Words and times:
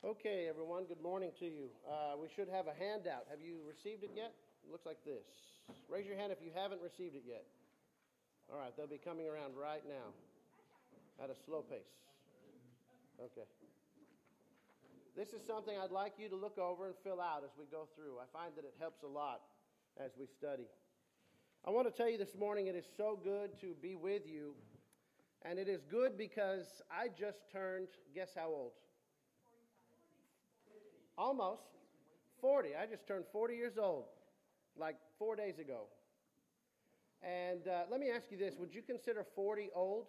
Okay, 0.00 0.48
everyone, 0.48 0.88
good 0.88 1.02
morning 1.04 1.28
to 1.36 1.44
you. 1.44 1.68
Uh, 1.84 2.16
we 2.16 2.32
should 2.32 2.48
have 2.48 2.64
a 2.64 2.72
handout. 2.72 3.28
Have 3.28 3.44
you 3.44 3.60
received 3.68 4.00
it 4.00 4.08
yet? 4.16 4.32
It 4.64 4.72
looks 4.72 4.86
like 4.88 4.96
this. 5.04 5.28
Raise 5.92 6.08
your 6.08 6.16
hand 6.16 6.32
if 6.32 6.40
you 6.40 6.48
haven't 6.56 6.80
received 6.80 7.20
it 7.20 7.24
yet. 7.28 7.44
All 8.48 8.56
right, 8.56 8.72
they'll 8.78 8.88
be 8.88 8.96
coming 8.96 9.28
around 9.28 9.60
right 9.60 9.84
now 9.84 10.16
at 11.22 11.28
a 11.28 11.36
slow 11.44 11.60
pace. 11.60 11.92
Okay. 13.20 13.44
This 15.12 15.36
is 15.36 15.44
something 15.46 15.76
I'd 15.76 15.92
like 15.92 16.14
you 16.16 16.30
to 16.30 16.36
look 16.36 16.56
over 16.56 16.86
and 16.86 16.94
fill 17.04 17.20
out 17.20 17.44
as 17.44 17.52
we 17.60 17.68
go 17.68 17.84
through. 17.94 18.16
I 18.16 18.26
find 18.32 18.56
that 18.56 18.64
it 18.64 18.72
helps 18.80 19.02
a 19.02 19.06
lot 19.06 19.44
as 20.00 20.12
we 20.18 20.24
study. 20.24 20.72
I 21.68 21.68
want 21.68 21.92
to 21.92 21.92
tell 21.92 22.08
you 22.08 22.16
this 22.16 22.34
morning 22.40 22.68
it 22.68 22.74
is 22.74 22.88
so 22.96 23.20
good 23.22 23.60
to 23.60 23.76
be 23.82 23.96
with 23.96 24.22
you. 24.24 24.54
And 25.44 25.58
it 25.58 25.68
is 25.68 25.84
good 25.84 26.16
because 26.16 26.80
I 26.90 27.08
just 27.08 27.52
turned, 27.52 27.88
guess 28.14 28.30
how 28.34 28.48
old? 28.48 28.72
Almost 31.20 31.60
40. 32.40 32.70
I 32.82 32.86
just 32.86 33.06
turned 33.06 33.26
40 33.30 33.54
years 33.54 33.74
old, 33.76 34.04
like 34.74 34.96
four 35.18 35.36
days 35.36 35.58
ago. 35.58 35.82
And 37.22 37.68
uh, 37.68 37.82
let 37.90 38.00
me 38.00 38.06
ask 38.10 38.24
you 38.30 38.38
this 38.38 38.54
Would 38.58 38.74
you 38.74 38.80
consider 38.80 39.26
40 39.34 39.68
old? 39.74 40.06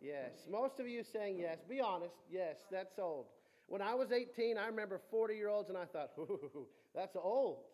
Yes. 0.00 0.46
Most 0.48 0.78
of 0.78 0.86
you 0.86 1.02
saying 1.02 1.40
yes. 1.40 1.58
Be 1.68 1.80
honest. 1.80 2.14
Yes, 2.30 2.58
that's 2.70 3.00
old. 3.00 3.26
When 3.66 3.82
I 3.82 3.94
was 3.94 4.12
18, 4.12 4.56
I 4.56 4.66
remember 4.66 5.00
40 5.10 5.34
year 5.34 5.48
olds, 5.48 5.68
and 5.68 5.76
I 5.76 5.86
thought, 5.86 6.10
ooh, 6.20 6.68
that's 6.94 7.16
old. 7.20 7.64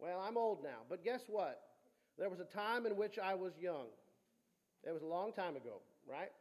Well, 0.00 0.20
I'm 0.26 0.36
old 0.36 0.64
now. 0.64 0.80
But 0.88 1.04
guess 1.04 1.20
what? 1.28 1.60
There 2.18 2.28
was 2.28 2.40
a 2.40 2.44
time 2.44 2.86
in 2.86 2.96
which 2.96 3.20
I 3.20 3.34
was 3.36 3.52
young. 3.56 3.86
It 4.82 4.92
was 4.92 5.02
a 5.02 5.06
long 5.06 5.32
time 5.32 5.54
ago, 5.54 5.80
right? 6.10 6.32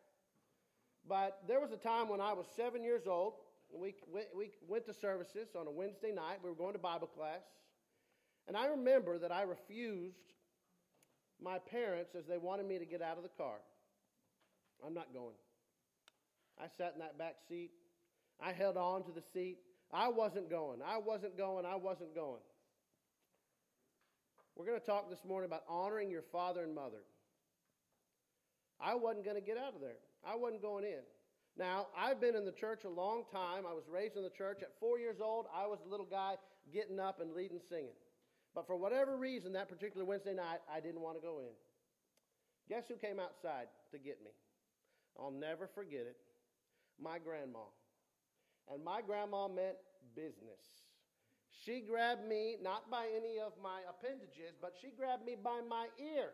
But 1.07 1.41
there 1.47 1.59
was 1.59 1.71
a 1.71 1.77
time 1.77 2.09
when 2.09 2.21
I 2.21 2.33
was 2.33 2.47
seven 2.55 2.83
years 2.83 3.05
old, 3.05 3.33
we, 3.73 3.95
we 4.35 4.51
went 4.67 4.85
to 4.87 4.93
services 4.93 5.49
on 5.59 5.67
a 5.67 5.71
Wednesday 5.71 6.11
night. 6.11 6.39
We 6.43 6.49
were 6.49 6.55
going 6.55 6.73
to 6.73 6.79
Bible 6.79 7.07
class. 7.07 7.41
And 8.47 8.57
I 8.57 8.67
remember 8.67 9.19
that 9.19 9.31
I 9.31 9.43
refused 9.43 10.33
my 11.41 11.59
parents 11.59 12.15
as 12.17 12.25
they 12.25 12.37
wanted 12.37 12.67
me 12.67 12.79
to 12.79 12.85
get 12.85 13.01
out 13.01 13.17
of 13.17 13.23
the 13.23 13.29
car. 13.29 13.57
I'm 14.85 14.93
not 14.93 15.13
going. 15.13 15.35
I 16.59 16.65
sat 16.77 16.93
in 16.93 16.99
that 16.99 17.17
back 17.17 17.35
seat. 17.47 17.71
I 18.41 18.51
held 18.51 18.77
on 18.77 19.03
to 19.03 19.11
the 19.11 19.23
seat. 19.33 19.57
I 19.91 20.07
wasn't 20.07 20.49
going. 20.49 20.79
I 20.85 20.97
wasn't 20.97 21.37
going. 21.37 21.65
I 21.65 21.75
wasn't 21.75 22.15
going. 22.15 22.41
We're 24.55 24.65
going 24.65 24.79
to 24.79 24.85
talk 24.85 25.09
this 25.09 25.23
morning 25.25 25.47
about 25.49 25.63
honoring 25.69 26.11
your 26.11 26.23
father 26.31 26.63
and 26.63 26.75
mother. 26.75 27.03
I 28.81 28.95
wasn't 28.95 29.25
going 29.25 29.37
to 29.37 29.41
get 29.41 29.57
out 29.57 29.73
of 29.75 29.81
there. 29.81 29.97
I 30.25 30.35
wasn't 30.35 30.61
going 30.61 30.85
in. 30.85 30.99
Now, 31.59 31.88
I've 31.95 32.21
been 32.21 32.38
in 32.38 32.45
the 32.45 32.53
church 32.53 32.85
a 32.85 32.89
long 32.89 33.25
time. 33.29 33.65
I 33.69 33.73
was 33.73 33.83
raised 33.91 34.15
in 34.15 34.23
the 34.23 34.29
church. 34.29 34.59
At 34.61 34.71
four 34.79 34.97
years 34.97 35.17
old, 35.21 35.45
I 35.53 35.67
was 35.67 35.79
a 35.85 35.89
little 35.89 36.05
guy 36.05 36.35
getting 36.73 37.02
up 37.02 37.19
and 37.19 37.33
leading 37.33 37.59
singing. 37.69 37.99
But 38.55 38.65
for 38.65 38.77
whatever 38.77 39.17
reason, 39.17 39.52
that 39.53 39.67
particular 39.67 40.05
Wednesday 40.05 40.33
night, 40.33 40.59
I 40.73 40.80
didn't 40.80 41.02
want 41.02 41.17
to 41.17 41.21
go 41.21 41.39
in. 41.39 41.52
Guess 42.69 42.87
who 42.87 42.95
came 42.95 43.19
outside 43.19 43.67
to 43.91 43.99
get 43.99 44.23
me? 44.23 44.31
I'll 45.19 45.35
never 45.35 45.67
forget 45.67 46.07
it. 46.07 46.15
My 46.97 47.19
grandma. 47.19 47.67
And 48.73 48.81
my 48.81 49.02
grandma 49.02 49.49
meant 49.49 49.75
business. 50.15 50.63
She 51.65 51.81
grabbed 51.81 52.26
me, 52.26 52.55
not 52.64 52.89
by 52.89 53.08
any 53.11 53.37
of 53.43 53.52
my 53.61 53.81
appendages, 53.89 54.55
but 54.61 54.76
she 54.81 54.91
grabbed 54.95 55.26
me 55.26 55.36
by 55.36 55.59
my 55.67 55.87
ear. 55.99 56.31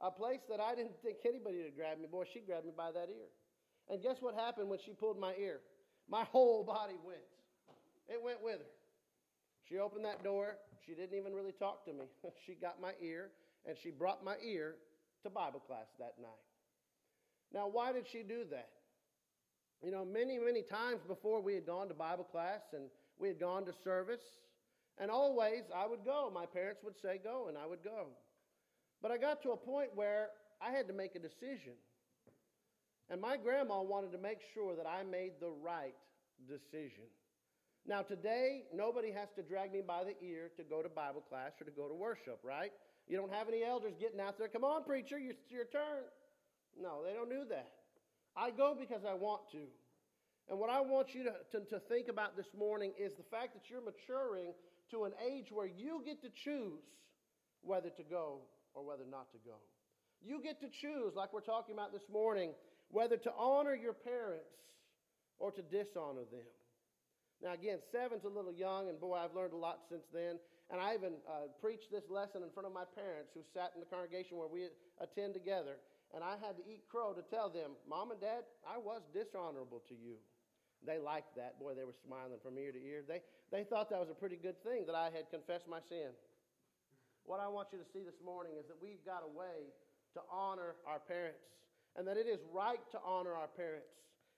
A 0.00 0.10
place 0.10 0.40
that 0.50 0.58
I 0.58 0.74
didn't 0.74 1.00
think 1.00 1.18
anybody 1.24 1.62
would 1.62 1.76
grab 1.76 2.00
me. 2.00 2.08
Boy, 2.10 2.24
she 2.32 2.40
grabbed 2.40 2.66
me 2.66 2.72
by 2.76 2.90
that 2.90 3.06
ear. 3.08 3.30
And 3.90 4.02
guess 4.02 4.16
what 4.20 4.34
happened 4.34 4.68
when 4.68 4.78
she 4.84 4.92
pulled 4.92 5.18
my 5.18 5.34
ear? 5.38 5.60
My 6.08 6.24
whole 6.32 6.64
body 6.64 6.96
went. 7.04 7.20
It 8.08 8.22
went 8.22 8.42
with 8.42 8.58
her. 8.58 8.72
She 9.68 9.78
opened 9.78 10.04
that 10.04 10.22
door. 10.24 10.56
She 10.84 10.94
didn't 10.94 11.16
even 11.16 11.32
really 11.32 11.52
talk 11.52 11.84
to 11.86 11.92
me. 11.92 12.06
she 12.46 12.54
got 12.54 12.80
my 12.80 12.92
ear 13.00 13.30
and 13.64 13.76
she 13.80 13.90
brought 13.90 14.24
my 14.24 14.36
ear 14.44 14.74
to 15.22 15.30
Bible 15.30 15.60
class 15.60 15.86
that 15.98 16.14
night. 16.20 16.30
Now, 17.52 17.68
why 17.68 17.92
did 17.92 18.06
she 18.10 18.22
do 18.22 18.44
that? 18.50 18.70
You 19.82 19.90
know, 19.90 20.04
many, 20.04 20.38
many 20.38 20.62
times 20.62 21.00
before 21.06 21.40
we 21.40 21.54
had 21.54 21.66
gone 21.66 21.88
to 21.88 21.94
Bible 21.94 22.24
class 22.24 22.60
and 22.72 22.84
we 23.18 23.28
had 23.28 23.38
gone 23.38 23.64
to 23.66 23.72
service, 23.84 24.22
and 24.98 25.10
always 25.10 25.62
I 25.74 25.86
would 25.86 26.04
go. 26.04 26.30
My 26.32 26.46
parents 26.46 26.80
would 26.84 26.98
say 27.00 27.20
go, 27.22 27.46
and 27.48 27.56
I 27.56 27.66
would 27.66 27.82
go. 27.82 28.06
But 29.00 29.10
I 29.10 29.18
got 29.18 29.42
to 29.42 29.50
a 29.50 29.56
point 29.56 29.90
where 29.94 30.30
I 30.60 30.70
had 30.70 30.86
to 30.88 30.92
make 30.92 31.14
a 31.14 31.18
decision. 31.18 31.74
And 33.12 33.20
my 33.20 33.36
grandma 33.36 33.82
wanted 33.82 34.10
to 34.12 34.18
make 34.18 34.40
sure 34.54 34.74
that 34.74 34.88
I 34.88 35.04
made 35.04 35.32
the 35.38 35.52
right 35.60 35.92
decision. 36.48 37.04
Now, 37.84 38.00
today, 38.00 38.64
nobody 38.72 39.12
has 39.12 39.28
to 39.36 39.42
drag 39.42 39.70
me 39.70 39.82
by 39.86 40.00
the 40.08 40.16
ear 40.24 40.48
to 40.56 40.64
go 40.64 40.80
to 40.80 40.88
Bible 40.88 41.20
class 41.20 41.52
or 41.60 41.68
to 41.68 41.70
go 41.76 41.88
to 41.88 41.94
worship, 41.94 42.40
right? 42.42 42.72
You 43.06 43.18
don't 43.18 43.30
have 43.30 43.48
any 43.48 43.64
elders 43.68 43.92
getting 44.00 44.18
out 44.18 44.38
there, 44.38 44.48
come 44.48 44.64
on, 44.64 44.84
preacher, 44.84 45.20
it's 45.20 45.44
your 45.52 45.66
turn. 45.68 46.08
No, 46.80 47.04
they 47.04 47.12
don't 47.12 47.28
do 47.28 47.44
that. 47.50 47.68
I 48.34 48.48
go 48.48 48.74
because 48.80 49.04
I 49.04 49.12
want 49.12 49.42
to. 49.52 49.68
And 50.48 50.58
what 50.58 50.70
I 50.70 50.80
want 50.80 51.12
you 51.12 51.24
to, 51.24 51.36
to, 51.52 51.66
to, 51.68 51.80
think 51.92 52.08
about 52.08 52.34
this 52.34 52.48
morning 52.56 52.92
is 52.98 53.12
the 53.18 53.28
fact 53.28 53.52
that 53.52 53.68
you're 53.68 53.84
maturing 53.84 54.54
to 54.90 55.04
an 55.04 55.12
age 55.20 55.52
where 55.52 55.68
you 55.68 56.00
get 56.02 56.22
to 56.22 56.30
choose 56.44 56.80
whether 57.60 57.90
to 57.90 58.02
go 58.08 58.40
or 58.72 58.86
whether 58.86 59.04
not 59.04 59.30
to 59.32 59.38
go. 59.44 59.60
You 60.24 60.40
get 60.42 60.60
to 60.60 60.68
choose, 60.80 61.12
like 61.14 61.32
we're 61.32 61.44
talking 61.44 61.74
about 61.74 61.92
this 61.92 62.08
morning, 62.10 62.54
whether 62.92 63.16
to 63.16 63.32
honor 63.36 63.74
your 63.74 63.96
parents 63.96 64.52
or 65.40 65.50
to 65.50 65.62
dishonor 65.62 66.28
them. 66.30 66.46
Now, 67.42 67.58
again, 67.58 67.82
seven's 67.90 68.22
a 68.22 68.30
little 68.30 68.52
young, 68.52 68.88
and 68.88 69.00
boy, 69.00 69.18
I've 69.18 69.34
learned 69.34 69.52
a 69.52 69.58
lot 69.58 69.80
since 69.90 70.06
then. 70.14 70.38
And 70.70 70.78
I 70.80 70.94
even 70.94 71.18
uh, 71.26 71.50
preached 71.60 71.90
this 71.90 72.06
lesson 72.08 72.46
in 72.46 72.48
front 72.54 72.70
of 72.70 72.72
my 72.72 72.86
parents 72.94 73.34
who 73.34 73.42
sat 73.52 73.74
in 73.74 73.82
the 73.82 73.90
congregation 73.90 74.38
where 74.38 74.46
we 74.46 74.70
attend 75.02 75.34
together. 75.34 75.82
And 76.14 76.22
I 76.22 76.38
had 76.38 76.54
to 76.60 76.64
eat 76.64 76.86
crow 76.86 77.12
to 77.12 77.24
tell 77.26 77.50
them, 77.50 77.74
Mom 77.88 78.12
and 78.12 78.20
Dad, 78.20 78.46
I 78.62 78.78
was 78.78 79.02
dishonorable 79.10 79.82
to 79.88 79.96
you. 79.96 80.20
They 80.86 81.00
liked 81.02 81.34
that. 81.36 81.58
Boy, 81.58 81.74
they 81.74 81.84
were 81.84 81.96
smiling 82.06 82.38
from 82.44 82.56
ear 82.60 82.70
to 82.70 82.78
ear. 82.78 83.02
They, 83.02 83.20
they 83.50 83.64
thought 83.64 83.90
that 83.90 83.98
was 83.98 84.12
a 84.12 84.16
pretty 84.16 84.36
good 84.36 84.60
thing 84.62 84.86
that 84.86 84.94
I 84.94 85.10
had 85.10 85.28
confessed 85.32 85.66
my 85.66 85.80
sin. 85.88 86.14
What 87.24 87.40
I 87.40 87.48
want 87.48 87.68
you 87.72 87.78
to 87.78 87.88
see 87.92 88.04
this 88.04 88.18
morning 88.22 88.54
is 88.58 88.66
that 88.68 88.78
we've 88.80 89.02
got 89.04 89.22
a 89.24 89.30
way 89.30 89.72
to 90.14 90.20
honor 90.30 90.76
our 90.86 91.00
parents 91.00 91.42
and 91.96 92.06
that 92.06 92.16
it 92.16 92.26
is 92.26 92.40
right 92.52 92.80
to 92.90 92.98
honor 93.04 93.34
our 93.34 93.48
parents. 93.48 93.92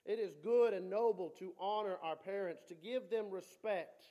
It 0.04 0.19
is 0.19 0.34
good 0.42 0.75
and 0.75 0.91
noble 0.91 1.31
to 1.38 1.53
honor 1.59 1.97
our 2.03 2.16
parents, 2.16 2.62
to 2.69 2.75
give 2.75 3.10
them 3.10 3.31
respect. 3.31 4.04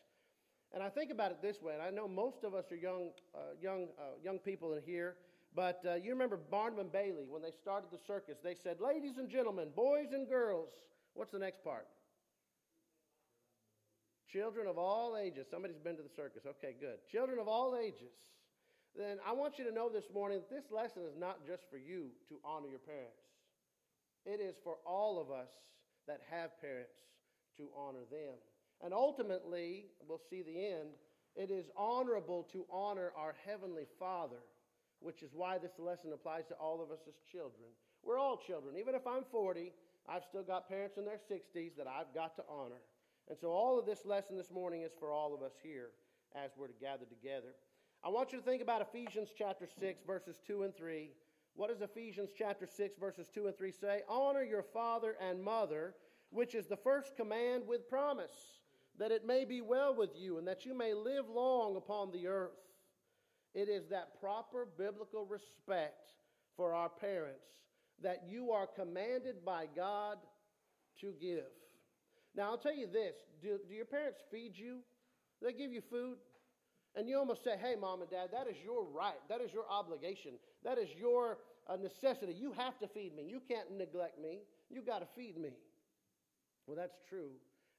And 0.74 0.81
I 0.81 0.90
think 0.90 1.12
about 1.12 1.31
it 1.31 1.42
this 1.42 1.62
way, 1.62 1.74
and 1.74 1.84
I 1.84 1.92
know 1.92 2.08
most 2.08 2.44
of 2.44 2.56
us 2.56 2.72
are 2.72 2.76
young, 2.76 3.12
uh, 3.36 3.54
young, 3.62 3.90
uh, 4.00 4.18
young 4.24 4.40
people 4.40 4.74
in 4.74 4.81
here, 4.84 5.18
but 5.56 5.84
uh, 5.88 5.96
you 5.96 6.09
remember 6.09 6.38
Barnum 6.50 6.80
and 6.80 6.92
Bailey 6.92 7.26
when 7.30 7.44
they 7.44 7.52
started 7.52 7.92
the 7.92 8.00
circus? 8.08 8.40
They 8.44 8.56
said, 8.56 8.81
"Ladies 8.81 9.20
and 9.20 9.30
gentlemen, 9.30 9.70
boys 9.75 10.14
and 10.14 10.28
girls." 10.28 10.70
What's 11.14 11.31
the 11.31 11.40
next 11.40 11.64
part? 11.64 11.88
Children 14.31 14.68
of 14.68 14.80
all 14.80 15.16
ages. 15.16 15.46
Somebody's 15.50 15.78
been 15.78 15.96
to 15.98 16.02
the 16.02 16.10
circus. 16.10 16.44
Okay, 16.48 16.75
good. 16.80 16.98
Children 17.12 17.38
of 17.38 17.48
all 17.48 17.78
ages 17.78 18.14
then 18.98 19.18
I 19.28 19.34
want 19.34 19.58
you 19.58 19.66
to 19.66 19.72
know 19.72 19.90
this 19.90 20.09
morning 20.14 20.40
that 20.40 20.54
this 20.54 20.72
lesson 20.72 21.04
is 21.04 21.18
not 21.18 21.46
just 21.46 21.64
for 21.70 21.78
you 21.78 22.09
to 22.30 22.36
honor 22.46 22.68
your 22.68 22.80
parents. 22.80 23.24
It 24.25 24.40
is 24.40 24.56
for 24.63 24.78
all 24.86 25.19
of 25.19 25.31
us 25.31 25.50
that 26.07 26.22
have 26.30 26.60
parents 26.62 26.94
to 27.57 27.69
honor 27.75 28.06
them. 28.12 28.36
And 28.84 28.94
ultimately, 28.94 29.86
we'll 30.07 30.22
see 30.30 30.42
the 30.42 30.66
end, 30.68 30.90
it 31.36 31.50
is 31.50 31.72
honorable 31.75 32.48
to 32.51 32.66
honor 32.72 33.12
our 33.18 33.36
Heavenly 33.45 33.86
Father, 33.98 34.44
which 35.00 35.24
is 35.24 35.31
why 35.34 35.57
this 35.57 35.80
lesson 35.80 36.12
applies 36.13 36.45
to 36.48 36.56
all 36.56 36.81
of 36.81 36.92
us 36.92 37.00
as 37.07 37.16
children. 37.31 37.69
We're 38.04 38.19
all 38.19 38.38
children. 38.38 38.75
Even 38.78 38.95
if 38.95 39.07
I'm 39.07 39.24
40, 39.31 39.72
I've 40.07 40.24
still 40.24 40.44
got 40.44 40.68
parents 40.68 40.98
in 40.98 41.06
their 41.06 41.18
60s 41.18 41.75
that 41.78 41.88
I've 41.88 42.13
got 42.13 42.36
to 42.36 42.44
honor. 42.50 42.81
And 43.30 43.38
so 43.40 43.50
all 43.50 43.80
of 43.80 43.86
this 43.86 44.06
lesson 44.06 44.38
this 44.38 44.51
morning 44.51 44.81
is 44.81 44.92
for 45.00 45.12
all 45.12 45.34
of 45.34 45.42
us 45.42 45.54
here 45.63 45.90
as 46.36 46.51
we're 46.57 46.68
to 46.68 46.74
gather 46.80 47.06
together. 47.06 47.56
I 48.06 48.10
want 48.10 48.34
you 48.34 48.40
to 48.40 48.44
think 48.44 48.62
about 48.62 48.82
Ephesians 48.82 49.30
chapter 49.38 49.66
6, 49.66 50.02
verses 50.06 50.36
2 50.46 50.64
and 50.64 50.76
3. 50.76 51.10
What 51.56 51.70
does 51.70 51.82
Ephesians 51.82 52.32
chapter 52.38 52.68
6, 52.68 52.98
verses 52.98 53.30
2 53.34 53.48
and 53.48 53.58
3 53.58 53.72
say? 53.72 54.02
Honor 54.10 54.44
your 54.44 54.62
father 54.62 55.16
and 55.22 55.42
mother, 55.42 55.96
which 56.30 56.54
is 56.54 56.68
the 56.68 56.76
first 56.76 57.16
command 57.16 57.64
with 57.66 57.88
promise, 57.88 58.60
that 59.00 59.12
it 59.12 59.26
may 59.26 59.46
be 59.46 59.62
well 59.62 59.96
with 59.96 60.10
you 60.18 60.38
and 60.38 60.46
that 60.50 60.66
you 60.66 60.78
may 60.78 60.94
live 60.94 61.30
long 61.30 61.78
upon 61.78 62.12
the 62.12 62.28
earth. 62.28 62.52
It 63.56 63.70
is 63.70 63.88
that 63.88 64.20
proper 64.20 64.68
biblical 64.78 65.26
respect 65.26 66.10
for 66.58 66.74
our 66.74 66.90
parents 66.90 67.46
that 68.02 68.24
you 68.28 68.52
are 68.52 68.68
commanded 68.68 69.46
by 69.46 69.68
God 69.74 70.18
to 71.00 71.14
give. 71.22 71.46
Now, 72.36 72.50
I'll 72.50 72.58
tell 72.58 72.76
you 72.76 72.88
this 72.88 73.16
do, 73.42 73.60
do 73.66 73.74
your 73.74 73.86
parents 73.86 74.20
feed 74.30 74.58
you? 74.58 74.80
They 75.42 75.54
give 75.54 75.72
you 75.72 75.82
food? 75.82 76.18
And 76.95 77.10
you 77.10 77.18
almost 77.18 77.44
say, 77.44 77.56
hey, 77.60 77.75
mom 77.80 78.01
and 78.01 78.10
dad, 78.10 78.30
that 78.31 78.48
is 78.48 78.56
your 78.63 78.86
right. 78.86 79.19
That 79.28 79.42
is 79.42 79.51
your 79.51 79.66
obligation. 79.69 80.34
That 80.63 80.78
is 80.78 80.90
your 80.98 81.40
uh, 81.68 81.75
necessity. 81.75 82.34
You 82.34 82.54
have 82.54 82.78
to 82.80 82.88
feed 82.88 83.16
me. 83.16 83.24
You 83.28 83.42
can't 83.48 83.75
neglect 83.75 84.22
me. 84.22 84.42
You 84.69 84.81
got 84.81 85.00
to 85.00 85.07
feed 85.16 85.38
me. 85.38 85.54
Well, 86.68 86.78
that's 86.78 86.98
true. 87.10 87.31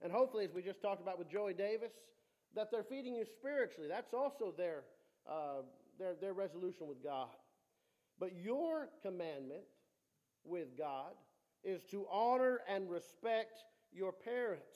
And 0.02 0.12
hopefully, 0.12 0.44
as 0.44 0.52
we 0.52 0.62
just 0.62 0.82
talked 0.82 1.00
about 1.00 1.18
with 1.18 1.30
Joey 1.30 1.54
Davis, 1.54 1.92
that 2.54 2.70
they're 2.70 2.84
feeding 2.84 3.14
you 3.14 3.24
spiritually. 3.24 3.88
That's 3.88 4.12
also 4.12 4.52
their, 4.56 4.82
uh, 5.30 5.62
their, 5.98 6.14
their 6.20 6.32
resolution 6.32 6.88
with 6.88 7.02
God. 7.02 7.28
But 8.18 8.32
your 8.36 8.88
commandment 9.02 9.64
with 10.44 10.76
God 10.76 11.12
is 11.62 11.82
to 11.90 12.06
honor 12.10 12.60
and 12.68 12.90
respect 12.90 13.64
your 13.92 14.12
parents. 14.12 14.66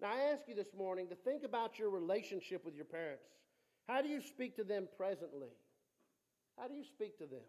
Now, 0.00 0.12
I 0.12 0.32
ask 0.32 0.48
you 0.48 0.54
this 0.54 0.74
morning 0.76 1.08
to 1.08 1.14
think 1.14 1.44
about 1.44 1.78
your 1.78 1.90
relationship 1.90 2.64
with 2.64 2.74
your 2.74 2.84
parents. 2.84 3.24
How 3.88 4.00
do 4.00 4.08
you 4.08 4.20
speak 4.22 4.56
to 4.56 4.64
them 4.64 4.88
presently? 4.96 5.52
How 6.58 6.68
do 6.68 6.74
you 6.74 6.84
speak 6.84 7.18
to 7.18 7.26
them? 7.26 7.44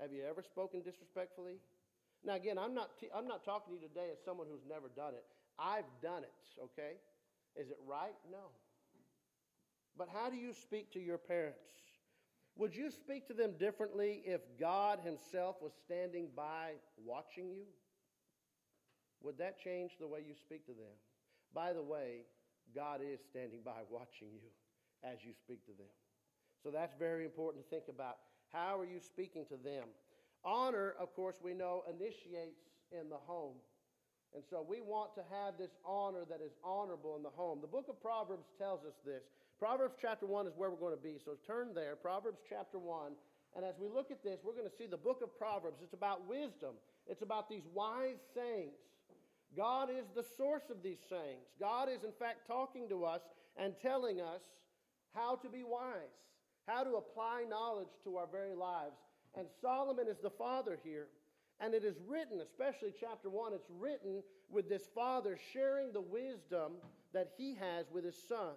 Have 0.00 0.12
you 0.12 0.24
ever 0.28 0.42
spoken 0.42 0.82
disrespectfully? 0.82 1.58
Now, 2.24 2.34
again, 2.34 2.58
I'm 2.58 2.74
not, 2.74 2.98
t- 2.98 3.10
I'm 3.14 3.26
not 3.26 3.44
talking 3.44 3.74
to 3.74 3.80
you 3.80 3.88
today 3.88 4.08
as 4.12 4.18
someone 4.24 4.46
who's 4.50 4.64
never 4.68 4.88
done 4.96 5.14
it. 5.14 5.24
I've 5.58 5.86
done 6.02 6.22
it, 6.24 6.62
okay? 6.64 6.94
Is 7.56 7.70
it 7.70 7.78
right? 7.86 8.14
No. 8.30 8.50
But 9.96 10.08
how 10.12 10.30
do 10.30 10.36
you 10.36 10.52
speak 10.52 10.92
to 10.92 11.00
your 11.00 11.18
parents? 11.18 11.70
Would 12.56 12.74
you 12.74 12.90
speak 12.90 13.26
to 13.28 13.34
them 13.34 13.52
differently 13.58 14.22
if 14.24 14.40
God 14.58 15.00
Himself 15.04 15.56
was 15.62 15.72
standing 15.84 16.28
by 16.34 16.72
watching 17.04 17.50
you? 17.50 17.64
Would 19.22 19.38
that 19.38 19.58
change 19.58 19.92
the 20.00 20.06
way 20.06 20.20
you 20.26 20.34
speak 20.34 20.66
to 20.66 20.72
them? 20.72 20.96
By 21.54 21.72
the 21.72 21.82
way, 21.82 22.24
God 22.74 23.00
is 23.02 23.20
standing 23.30 23.60
by 23.64 23.82
watching 23.90 24.28
you 24.32 24.50
as 25.04 25.24
you 25.24 25.32
speak 25.34 25.64
to 25.66 25.72
them. 25.72 25.90
So 26.62 26.70
that's 26.70 26.94
very 26.98 27.24
important 27.24 27.64
to 27.64 27.70
think 27.70 27.88
about. 27.88 28.18
How 28.52 28.78
are 28.78 28.84
you 28.84 29.00
speaking 29.00 29.44
to 29.46 29.56
them? 29.56 29.88
Honor, 30.44 30.94
of 30.98 31.14
course, 31.14 31.36
we 31.42 31.54
know 31.54 31.84
initiates 31.88 32.62
in 32.90 33.08
the 33.08 33.16
home. 33.16 33.56
And 34.34 34.42
so 34.48 34.64
we 34.66 34.80
want 34.80 35.14
to 35.14 35.22
have 35.30 35.58
this 35.58 35.72
honor 35.84 36.24
that 36.28 36.40
is 36.40 36.52
honorable 36.64 37.16
in 37.16 37.22
the 37.22 37.34
home. 37.34 37.60
The 37.60 37.68
book 37.68 37.86
of 37.88 38.00
Proverbs 38.00 38.48
tells 38.58 38.84
us 38.84 38.94
this. 39.04 39.22
Proverbs 39.58 39.94
chapter 40.00 40.26
1 40.26 40.46
is 40.46 40.54
where 40.56 40.70
we're 40.70 40.80
going 40.80 40.96
to 40.96 41.02
be. 41.02 41.18
So 41.22 41.36
turn 41.46 41.74
there, 41.74 41.96
Proverbs 41.96 42.40
chapter 42.48 42.78
1. 42.78 43.12
And 43.54 43.64
as 43.64 43.74
we 43.78 43.88
look 43.88 44.10
at 44.10 44.24
this, 44.24 44.40
we're 44.42 44.56
going 44.56 44.68
to 44.68 44.76
see 44.76 44.86
the 44.86 44.96
book 44.96 45.20
of 45.22 45.36
Proverbs. 45.38 45.78
It's 45.82 45.92
about 45.92 46.26
wisdom, 46.26 46.74
it's 47.06 47.22
about 47.22 47.48
these 47.48 47.66
wise 47.74 48.20
sayings. 48.34 48.72
God 49.54 49.90
is 49.90 50.06
the 50.16 50.24
source 50.38 50.70
of 50.70 50.82
these 50.82 51.00
sayings. 51.10 51.44
God 51.60 51.90
is, 51.90 52.04
in 52.04 52.12
fact, 52.18 52.46
talking 52.46 52.88
to 52.88 53.04
us 53.04 53.20
and 53.58 53.74
telling 53.82 54.18
us 54.20 54.40
how 55.14 55.36
to 55.36 55.48
be 55.48 55.62
wise, 55.62 56.16
how 56.66 56.84
to 56.84 56.96
apply 56.96 57.44
knowledge 57.48 57.88
to 58.04 58.16
our 58.16 58.26
very 58.30 58.54
lives. 58.54 58.96
And 59.36 59.46
Solomon 59.60 60.06
is 60.08 60.18
the 60.22 60.30
father 60.30 60.78
here. 60.82 61.08
And 61.60 61.74
it 61.74 61.84
is 61.84 61.96
written, 62.06 62.40
especially 62.40 62.92
chapter 62.98 63.30
1, 63.30 63.52
it's 63.52 63.70
written 63.70 64.22
with 64.50 64.68
this 64.68 64.88
father 64.94 65.38
sharing 65.52 65.92
the 65.92 66.00
wisdom 66.00 66.72
that 67.12 67.30
he 67.36 67.54
has 67.54 67.86
with 67.92 68.04
his 68.04 68.16
son. 68.28 68.54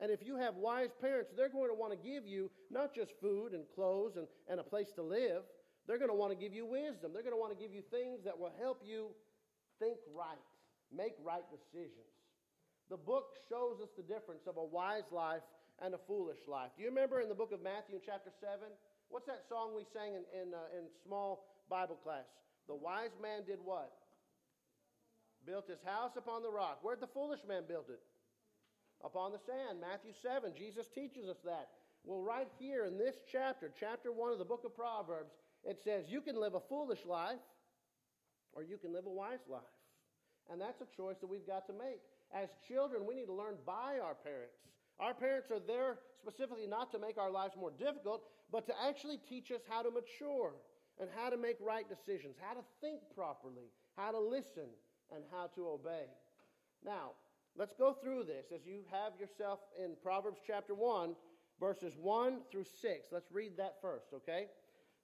And 0.00 0.10
if 0.10 0.26
you 0.26 0.36
have 0.36 0.56
wise 0.56 0.90
parents, 1.00 1.30
they're 1.36 1.48
going 1.48 1.70
to 1.70 1.74
want 1.74 1.92
to 1.92 2.08
give 2.08 2.26
you 2.26 2.50
not 2.70 2.94
just 2.94 3.12
food 3.20 3.52
and 3.52 3.64
clothes 3.74 4.16
and, 4.16 4.26
and 4.48 4.60
a 4.60 4.64
place 4.64 4.90
to 4.96 5.02
live, 5.02 5.42
they're 5.86 5.98
going 5.98 6.10
to 6.10 6.16
want 6.16 6.32
to 6.32 6.38
give 6.38 6.52
you 6.52 6.66
wisdom. 6.66 7.12
They're 7.12 7.22
going 7.22 7.34
to 7.34 7.40
want 7.40 7.56
to 7.56 7.62
give 7.62 7.72
you 7.72 7.82
things 7.90 8.24
that 8.24 8.38
will 8.38 8.52
help 8.60 8.82
you 8.84 9.08
think 9.78 9.98
right, 10.14 10.42
make 10.94 11.14
right 11.24 11.44
decisions. 11.50 12.12
The 12.90 12.96
book 12.96 13.34
shows 13.48 13.80
us 13.80 13.88
the 13.96 14.02
difference 14.02 14.46
of 14.46 14.56
a 14.56 14.64
wise 14.64 15.10
life 15.10 15.42
and 15.84 15.94
a 15.94 15.98
foolish 16.06 16.38
life. 16.46 16.70
Do 16.76 16.82
you 16.82 16.88
remember 16.88 17.20
in 17.20 17.28
the 17.28 17.34
book 17.34 17.52
of 17.52 17.62
Matthew, 17.62 17.98
chapter 17.98 18.30
7? 18.40 18.70
What's 19.10 19.26
that 19.26 19.42
song 19.48 19.74
we 19.74 19.84
sang 19.92 20.14
in, 20.14 20.24
in, 20.30 20.54
uh, 20.54 20.78
in 20.78 20.86
small 21.04 21.44
Bible 21.68 21.98
class? 21.98 22.24
The 22.68 22.74
wise 22.74 23.12
man 23.20 23.42
did 23.44 23.58
what? 23.62 23.90
Built 25.44 25.68
his 25.68 25.82
house 25.84 26.12
upon 26.16 26.42
the 26.42 26.50
rock. 26.50 26.78
Where'd 26.82 27.00
the 27.00 27.10
foolish 27.10 27.40
man 27.46 27.64
build 27.66 27.90
it? 27.90 28.00
Upon 29.04 29.32
the 29.32 29.42
sand. 29.42 29.82
Matthew 29.82 30.12
7. 30.22 30.54
Jesus 30.56 30.86
teaches 30.94 31.28
us 31.28 31.42
that. 31.44 31.68
Well, 32.04 32.22
right 32.22 32.48
here 32.58 32.86
in 32.86 32.96
this 32.96 33.14
chapter, 33.30 33.70
chapter 33.78 34.12
1 34.12 34.32
of 34.32 34.38
the 34.38 34.44
book 34.44 34.62
of 34.64 34.76
Proverbs, 34.76 35.34
it 35.64 35.78
says 35.82 36.06
you 36.08 36.20
can 36.20 36.38
live 36.40 36.54
a 36.54 36.62
foolish 36.68 37.04
life 37.04 37.42
or 38.52 38.62
you 38.62 38.78
can 38.78 38.92
live 38.92 39.06
a 39.06 39.10
wise 39.10 39.42
life. 39.50 39.62
And 40.50 40.60
that's 40.60 40.80
a 40.80 40.96
choice 40.96 41.16
that 41.20 41.26
we've 41.26 41.46
got 41.46 41.66
to 41.66 41.72
make. 41.72 42.00
As 42.34 42.48
children, 42.66 43.06
we 43.06 43.14
need 43.14 43.26
to 43.26 43.34
learn 43.34 43.56
by 43.66 43.98
our 44.02 44.14
parents. 44.14 44.56
Our 45.00 45.14
parents 45.14 45.50
are 45.50 45.60
there 45.60 45.98
specifically 46.20 46.66
not 46.66 46.92
to 46.92 46.98
make 46.98 47.18
our 47.18 47.30
lives 47.30 47.54
more 47.58 47.72
difficult, 47.72 48.22
but 48.50 48.66
to 48.66 48.74
actually 48.86 49.18
teach 49.28 49.50
us 49.50 49.62
how 49.68 49.82
to 49.82 49.90
mature 49.90 50.52
and 51.00 51.08
how 51.16 51.30
to 51.30 51.36
make 51.36 51.56
right 51.60 51.88
decisions, 51.88 52.36
how 52.40 52.54
to 52.54 52.64
think 52.80 53.00
properly, 53.14 53.70
how 53.96 54.10
to 54.12 54.20
listen, 54.20 54.68
and 55.14 55.24
how 55.30 55.48
to 55.54 55.68
obey. 55.68 56.06
Now, 56.84 57.12
let's 57.56 57.74
go 57.74 57.92
through 57.92 58.24
this 58.24 58.46
as 58.54 58.66
you 58.66 58.80
have 58.90 59.18
yourself 59.18 59.60
in 59.82 59.94
Proverbs 60.02 60.40
chapter 60.46 60.74
1, 60.74 61.14
verses 61.60 61.94
1 62.00 62.40
through 62.50 62.64
6. 62.64 63.08
Let's 63.10 63.30
read 63.32 63.56
that 63.56 63.80
first, 63.80 64.06
okay? 64.14 64.46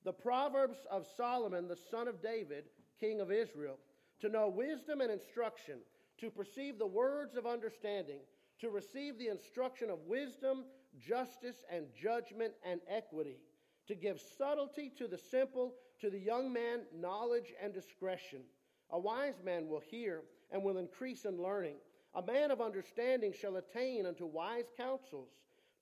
The 0.05 0.13
Proverbs 0.13 0.79
of 0.91 1.07
Solomon, 1.17 1.69
the 1.69 1.79
son 1.91 2.09
of 2.09 2.23
David, 2.23 2.65
king 3.01 3.21
of 3.21 3.31
Israel, 3.33 3.79
to 4.21 4.29
know 4.29 4.49
wisdom 4.49 5.01
and 5.01 5.11
instruction, 5.11 5.79
to 6.19 6.31
perceive 6.31 6.79
the 6.79 6.87
words 6.87 7.37
of 7.37 7.47
understanding, 7.47 8.21
to 8.61 8.71
receive 8.71 9.19
the 9.19 9.29
instruction 9.29 9.91
of 9.91 9.99
wisdom, 10.07 10.65
justice, 10.99 11.65
and 11.73 11.87
judgment 11.95 12.53
and 12.65 12.81
equity, 12.89 13.39
to 13.87 13.95
give 13.95 14.21
subtlety 14.39 14.93
to 14.99 15.07
the 15.07 15.19
simple, 15.19 15.75
to 16.01 16.11
the 16.11 16.19
young 16.19 16.53
man 16.53 16.81
knowledge 16.95 17.53
and 17.63 17.73
discretion. 17.73 18.41
A 18.91 18.99
wise 18.99 19.41
man 19.45 19.69
will 19.69 19.83
hear 19.91 20.23
and 20.51 20.63
will 20.63 20.79
increase 20.79 21.25
in 21.25 21.43
learning. 21.43 21.77
A 22.15 22.23
man 22.23 22.51
of 22.51 22.61
understanding 22.61 23.33
shall 23.33 23.57
attain 23.57 24.07
unto 24.07 24.27
wise 24.27 24.71
counsels. 24.77 25.29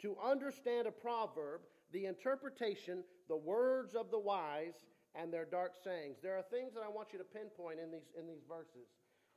To 0.03 0.17
understand 0.23 0.87
a 0.87 0.91
proverb, 0.91 1.63
the 1.93 2.05
interpretation, 2.05 3.03
the 3.29 3.37
words 3.37 3.95
of 3.95 4.11
the 4.11 4.19
wise, 4.19 4.75
and 5.15 5.33
their 5.33 5.47
dark 5.47 5.73
sayings. 5.83 6.19
There 6.23 6.37
are 6.37 6.43
things 6.43 6.75
that 6.75 6.83
I 6.85 6.89
want 6.89 7.09
you 7.13 7.19
to 7.19 7.25
pinpoint 7.25 7.81
in 7.81 7.91
these, 7.91 8.11
in 8.19 8.27
these 8.27 8.45
verses. 8.47 8.89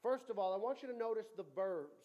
First 0.03 0.29
of 0.29 0.38
all, 0.38 0.53
I 0.53 0.58
want 0.58 0.81
you 0.81 0.89
to 0.89 0.98
notice 0.98 1.27
the 1.38 1.46
verbs. 1.55 2.00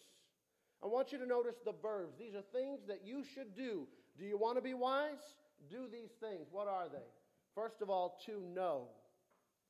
I 0.84 0.86
want 0.86 1.12
you 1.12 1.18
to 1.18 1.26
notice 1.26 1.56
the 1.64 1.72
verbs. 1.80 2.16
These 2.18 2.34
are 2.34 2.44
things 2.52 2.80
that 2.88 3.00
you 3.04 3.24
should 3.34 3.56
do. 3.56 3.88
Do 4.18 4.24
you 4.24 4.36
want 4.36 4.56
to 4.56 4.62
be 4.62 4.74
wise? 4.74 5.24
Do 5.70 5.86
these 5.90 6.10
things. 6.20 6.48
What 6.50 6.68
are 6.68 6.88
they? 6.92 7.08
First 7.54 7.80
of 7.80 7.88
all, 7.88 8.18
to 8.26 8.42
know. 8.54 8.88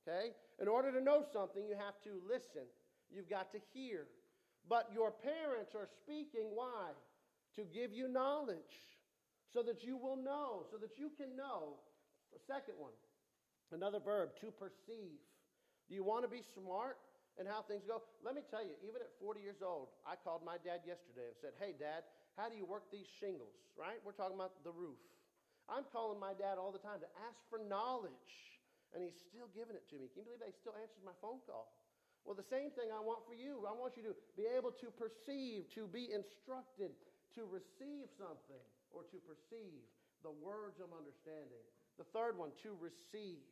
Okay? 0.02 0.30
In 0.60 0.66
order 0.66 0.90
to 0.90 1.00
know 1.00 1.24
something, 1.32 1.64
you 1.66 1.76
have 1.76 2.00
to 2.02 2.20
listen. 2.28 2.66
You've 3.10 3.30
got 3.30 3.52
to 3.52 3.58
hear. 3.72 4.06
But 4.68 4.90
your 4.92 5.12
parents 5.12 5.74
are 5.74 5.86
speaking. 6.02 6.50
Why? 6.52 6.90
To 7.56 7.62
give 7.62 7.92
you 7.92 8.08
knowledge. 8.08 8.58
So 9.52 9.62
that 9.62 9.84
you 9.84 9.96
will 9.96 10.16
know. 10.16 10.64
So 10.70 10.78
that 10.78 10.98
you 10.98 11.12
can 11.16 11.36
know. 11.36 11.74
The 12.32 12.40
second 12.52 12.74
one, 12.78 12.92
Another 13.74 13.98
verb, 13.98 14.30
to 14.40 14.52
perceive. 14.52 15.18
Do 15.88 15.94
you 15.94 16.04
want 16.04 16.22
to 16.22 16.28
be 16.28 16.42
smart 16.54 16.96
in 17.38 17.46
how 17.46 17.66
things 17.66 17.82
go? 17.82 18.02
Let 18.22 18.38
me 18.38 18.42
tell 18.46 18.62
you, 18.62 18.78
even 18.86 19.02
at 19.02 19.10
40 19.18 19.42
years 19.42 19.58
old, 19.58 19.90
I 20.06 20.14
called 20.14 20.46
my 20.46 20.58
dad 20.62 20.86
yesterday 20.86 21.34
and 21.34 21.36
said, 21.42 21.58
Hey, 21.58 21.74
dad, 21.74 22.06
how 22.38 22.46
do 22.46 22.54
you 22.54 22.66
work 22.66 22.90
these 22.90 23.08
shingles? 23.18 23.54
Right? 23.74 23.98
We're 24.06 24.14
talking 24.14 24.38
about 24.38 24.62
the 24.62 24.74
roof. 24.74 24.98
I'm 25.66 25.88
calling 25.90 26.20
my 26.20 26.36
dad 26.36 26.60
all 26.60 26.70
the 26.70 26.82
time 26.82 27.00
to 27.00 27.10
ask 27.24 27.40
for 27.48 27.58
knowledge, 27.58 28.30
and 28.92 29.00
he's 29.00 29.16
still 29.16 29.48
giving 29.56 29.74
it 29.74 29.88
to 29.90 29.96
me. 29.96 30.12
Can 30.12 30.22
you 30.22 30.28
believe 30.28 30.44
that 30.44 30.52
he 30.52 30.56
still 30.60 30.76
answers 30.76 31.00
my 31.00 31.16
phone 31.24 31.40
call? 31.48 31.72
Well, 32.24 32.36
the 32.36 32.46
same 32.46 32.72
thing 32.72 32.88
I 32.88 33.00
want 33.00 33.24
for 33.28 33.36
you. 33.36 33.64
I 33.68 33.72
want 33.72 33.96
you 34.00 34.04
to 34.08 34.16
be 34.36 34.48
able 34.48 34.72
to 34.80 34.88
perceive, 34.92 35.68
to 35.76 35.84
be 35.88 36.12
instructed, 36.12 36.92
to 37.36 37.44
receive 37.44 38.08
something, 38.16 38.64
or 38.92 39.04
to 39.12 39.18
perceive 39.24 39.84
the 40.24 40.32
words 40.32 40.80
of 40.80 40.88
understanding. 40.96 41.64
The 42.00 42.08
third 42.16 42.40
one, 42.40 42.50
to 42.64 42.72
receive. 42.80 43.44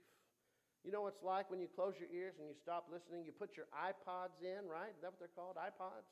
You 0.83 0.91
know 0.91 1.07
what 1.07 1.15
it's 1.15 1.23
like 1.23 1.47
when 1.47 1.62
you 1.62 1.71
close 1.71 1.95
your 1.95 2.11
ears 2.11 2.43
and 2.43 2.51
you 2.51 2.59
stop 2.59 2.91
listening? 2.91 3.23
You 3.23 3.31
put 3.31 3.55
your 3.55 3.71
iPods 3.71 4.43
in, 4.43 4.67
right? 4.67 4.91
Is 4.91 5.03
that 5.07 5.15
what 5.15 5.23
they're 5.23 5.37
called? 5.39 5.55
iPods? 5.55 6.11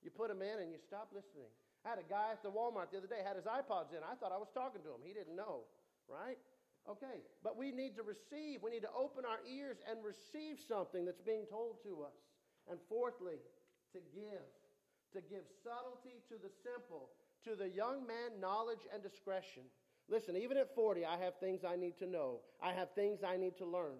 You 0.00 0.08
put 0.08 0.32
them 0.32 0.40
in 0.40 0.64
and 0.64 0.72
you 0.72 0.80
stop 0.80 1.12
listening. 1.12 1.52
I 1.84 1.92
had 1.92 2.00
a 2.00 2.08
guy 2.08 2.32
at 2.32 2.40
the 2.40 2.50
Walmart 2.50 2.90
the 2.90 2.98
other 2.98 3.10
day 3.10 3.20
had 3.20 3.36
his 3.36 3.44
iPods 3.44 3.92
in. 3.92 4.00
I 4.00 4.16
thought 4.16 4.32
I 4.32 4.40
was 4.40 4.48
talking 4.50 4.80
to 4.82 4.90
him. 4.96 5.04
He 5.04 5.12
didn't 5.12 5.36
know, 5.36 5.68
right? 6.08 6.40
Okay, 6.88 7.22
but 7.42 7.58
we 7.58 7.74
need 7.74 7.98
to 7.98 8.04
receive. 8.06 8.62
We 8.62 8.70
need 8.70 8.86
to 8.86 8.94
open 8.94 9.26
our 9.26 9.42
ears 9.42 9.78
and 9.90 10.00
receive 10.00 10.62
something 10.62 11.04
that's 11.04 11.20
being 11.20 11.44
told 11.50 11.82
to 11.82 12.06
us. 12.06 12.14
And 12.70 12.78
fourthly, 12.88 13.42
to 13.92 14.00
give. 14.14 14.46
To 15.14 15.20
give 15.22 15.46
subtlety 15.62 16.22
to 16.28 16.36
the 16.36 16.50
simple, 16.62 17.14
to 17.46 17.54
the 17.54 17.70
young 17.70 18.06
man, 18.06 18.38
knowledge 18.42 18.84
and 18.92 19.02
discretion. 19.02 19.62
Listen, 20.08 20.36
even 20.36 20.56
at 20.56 20.74
40, 20.74 21.04
I 21.04 21.16
have 21.18 21.34
things 21.40 21.62
I 21.64 21.76
need 21.76 21.98
to 21.98 22.06
know. 22.06 22.40
I 22.62 22.72
have 22.72 22.92
things 22.94 23.20
I 23.26 23.36
need 23.36 23.56
to 23.58 23.66
learn. 23.66 23.98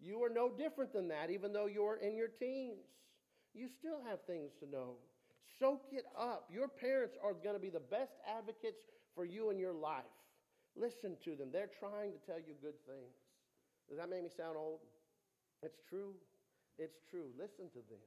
You 0.00 0.22
are 0.24 0.30
no 0.30 0.50
different 0.50 0.92
than 0.92 1.08
that, 1.08 1.30
even 1.30 1.52
though 1.52 1.66
you're 1.66 1.96
in 1.96 2.16
your 2.16 2.28
teens. 2.28 2.86
You 3.54 3.68
still 3.68 4.00
have 4.08 4.18
things 4.26 4.52
to 4.60 4.70
know. 4.70 4.96
Soak 5.58 5.86
it 5.92 6.04
up. 6.16 6.48
Your 6.52 6.68
parents 6.68 7.16
are 7.22 7.32
going 7.32 7.54
to 7.54 7.60
be 7.60 7.70
the 7.70 7.80
best 7.80 8.12
advocates 8.36 8.82
for 9.14 9.24
you 9.24 9.50
in 9.50 9.58
your 9.58 9.72
life. 9.72 10.04
Listen 10.76 11.16
to 11.24 11.34
them. 11.34 11.50
They're 11.52 11.70
trying 11.80 12.12
to 12.12 12.18
tell 12.26 12.38
you 12.38 12.54
good 12.60 12.78
things. 12.86 13.14
Does 13.88 13.98
that 13.98 14.10
make 14.10 14.22
me 14.22 14.30
sound 14.36 14.56
old? 14.56 14.80
It's 15.62 15.78
true. 15.88 16.14
It's 16.78 16.98
true. 17.10 17.30
Listen 17.38 17.66
to 17.70 17.82
them. 17.90 18.02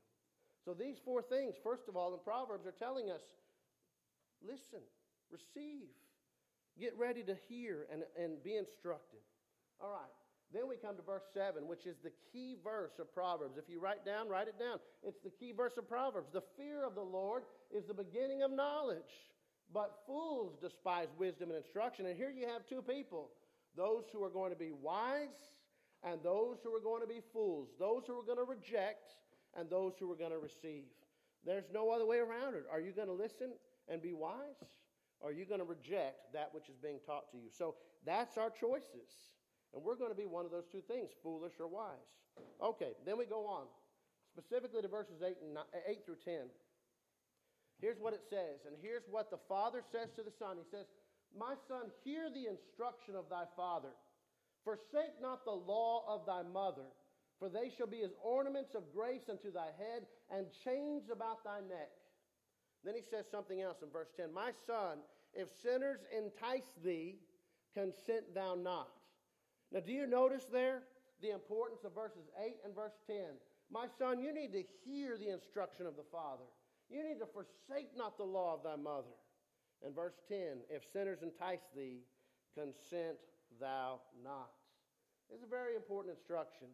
So 0.64 0.74
these 0.74 0.96
four 1.04 1.22
things, 1.22 1.56
first 1.64 1.90
of 1.90 1.96
all, 1.96 2.14
in 2.14 2.20
Proverbs 2.24 2.66
are 2.68 2.76
telling 2.78 3.10
us 3.10 3.22
listen, 4.46 4.80
receive, 5.30 5.90
get 6.80 6.98
ready 6.98 7.24
to 7.24 7.36
hear 7.50 7.88
and, 7.92 8.04
and 8.18 8.44
be 8.44 8.56
instructed. 8.56 9.20
All 9.80 9.92
right. 9.92 10.12
Then 10.54 10.68
we 10.68 10.75
come 10.75 10.98
to 10.98 11.01
verse 11.01 11.24
7, 11.34 11.66
which 11.66 11.86
is 11.86 11.96
the 12.04 12.12
key 12.32 12.58
verse 12.62 13.00
of 13.00 13.13
Proverbs. 13.13 13.58
If 13.58 13.70
you 13.70 13.80
write 13.80 14.06
down, 14.06 14.28
write 14.28 14.50
it 14.50 14.60
down. 14.60 14.80
It's 15.01 15.22
the 15.24 15.30
key 15.30 15.54
verse 15.54 15.78
of 15.78 15.88
Proverbs. 15.88 16.28
The 16.34 16.44
fear 16.58 16.86
of 16.86 16.94
the 16.94 17.01
Lord 17.01 17.44
is 17.74 17.86
the 17.86 17.94
beginning 17.94 18.44
of 18.44 18.51
knowledge, 18.51 19.32
but 19.74 20.00
fools 20.06 20.58
despise 20.62 21.08
wisdom 21.18 21.50
and 21.50 21.58
instruction. 21.58 22.06
And 22.06 22.18
here 22.18 22.30
you 22.30 22.48
have 22.48 22.68
two 22.68 22.82
people 22.82 23.30
those 23.78 24.04
who 24.12 24.22
are 24.22 24.30
going 24.30 24.51
to 24.51 24.58
be 24.58 24.72
wise 24.74 25.54
and 26.04 26.22
those 26.22 26.58
who 26.62 26.75
are 26.75 26.82
going 26.82 27.01
to 27.01 27.08
be 27.08 27.22
fools, 27.32 27.70
those 27.80 28.04
who 28.06 28.20
are 28.20 28.24
going 28.24 28.38
to 28.38 28.44
reject 28.44 29.16
and 29.58 29.70
those 29.70 29.94
who 29.98 30.12
are 30.12 30.16
going 30.16 30.32
to 30.32 30.40
receive. 30.40 30.84
There's 31.46 31.66
no 31.74 31.90
other 31.90 32.06
way 32.06 32.18
around 32.18 32.56
it. 32.56 32.66
Are 32.72 32.82
you 32.82 32.92
going 32.92 33.08
to 33.08 33.13
listen 33.13 33.51
and 33.88 34.01
be 34.01 34.13
wise? 34.13 34.60
Are 35.24 35.32
you 35.32 35.46
going 35.46 35.60
to 35.60 35.66
reject 35.66 36.34
that 36.34 36.50
which 36.51 36.70
is 36.70 36.75
being 36.82 37.00
taught 37.06 37.32
to 37.32 37.38
you? 37.38 37.50
So 37.54 37.75
that's 38.06 38.38
our 38.38 38.50
choices. 38.50 39.10
And 39.74 39.84
we're 39.84 39.96
going 39.96 40.12
to 40.12 40.18
be 40.18 40.25
one 40.25 40.46
of 40.46 40.51
those 40.51 40.68
two 40.72 40.82
things, 40.88 41.12
foolish 41.24 41.54
or 41.60 41.68
wise. 41.68 42.12
Okay, 42.62 42.94
then 43.06 43.18
we 43.18 43.25
go 43.25 43.46
on, 43.46 43.66
specifically 44.28 44.82
to 44.82 44.88
verses 44.88 45.22
8, 45.22 45.38
and 45.42 45.54
9, 45.54 45.63
8 45.88 46.06
through 46.06 46.22
10. 46.25 46.50
Here's 47.80 48.00
what 48.00 48.13
it 48.13 48.22
says, 48.30 48.66
and 48.66 48.75
here's 48.82 49.08
what 49.10 49.32
the 49.32 49.42
Father 49.50 49.82
says 49.92 50.10
to 50.16 50.24
the 50.24 50.34
Son. 50.38 50.58
He 50.58 50.70
says, 50.70 50.86
My 51.34 51.56
son, 51.68 51.90
hear 52.04 52.30
the 52.30 52.46
instruction 52.46 53.16
of 53.16 53.25
thy 53.30 53.46
father. 53.56 53.94
Forsake 54.63 55.18
not 55.22 55.46
the 55.46 55.58
law 55.58 56.06
of 56.08 56.25
thy 56.25 56.44
mother, 56.44 56.86
for 57.40 57.50
they 57.50 57.74
shall 57.75 57.88
be 57.88 58.04
as 58.06 58.13
ornaments 58.22 58.75
of 58.75 58.94
grace 58.94 59.25
unto 59.30 59.51
thy 59.51 59.74
head, 59.82 60.06
and 60.30 60.46
chains 60.63 61.10
about 61.12 61.44
thy 61.44 61.60
neck. 61.62 61.90
Then 62.84 62.96
he 62.96 63.02
says 63.02 63.26
something 63.30 63.62
else 63.62 63.78
in 63.84 63.90
verse 63.90 64.10
10 64.18 64.34
My 64.34 64.52
son, 64.66 65.00
if 65.34 65.50
sinners 65.62 66.00
entice 66.16 66.70
thee, 66.84 67.20
consent 67.74 68.34
thou 68.34 68.56
not. 68.56 68.90
Now, 69.72 69.80
do 69.80 69.92
you 69.92 70.08
notice 70.08 70.46
there 70.52 70.84
the 71.22 71.32
importance 71.32 71.84
of 71.84 71.94
verses 71.94 72.30
8 72.44 72.58
and 72.66 72.76
verse 72.76 72.98
10? 73.08 73.18
My 73.72 73.86
son, 73.98 74.20
you 74.20 74.34
need 74.34 74.52
to 74.54 74.64
hear 74.84 75.18
the 75.18 75.32
instruction 75.32 75.86
of 75.86 75.96
the 75.96 76.04
Father. 76.12 76.44
You 76.90 77.04
need 77.08 77.20
to 77.20 77.26
forsake 77.26 77.96
not 77.96 78.18
the 78.18 78.26
law 78.26 78.54
of 78.54 78.64
thy 78.64 78.76
mother. 78.76 79.16
And 79.86 79.96
verse 79.96 80.20
10 80.28 80.68
If 80.70 80.84
sinners 80.92 81.20
entice 81.24 81.64
thee, 81.76 82.02
consent 82.54 83.18
thou 83.60 84.02
not. 84.24 84.52
It's 85.34 85.44
a 85.44 85.48
very 85.48 85.76
important 85.76 86.14
instruction. 86.18 86.68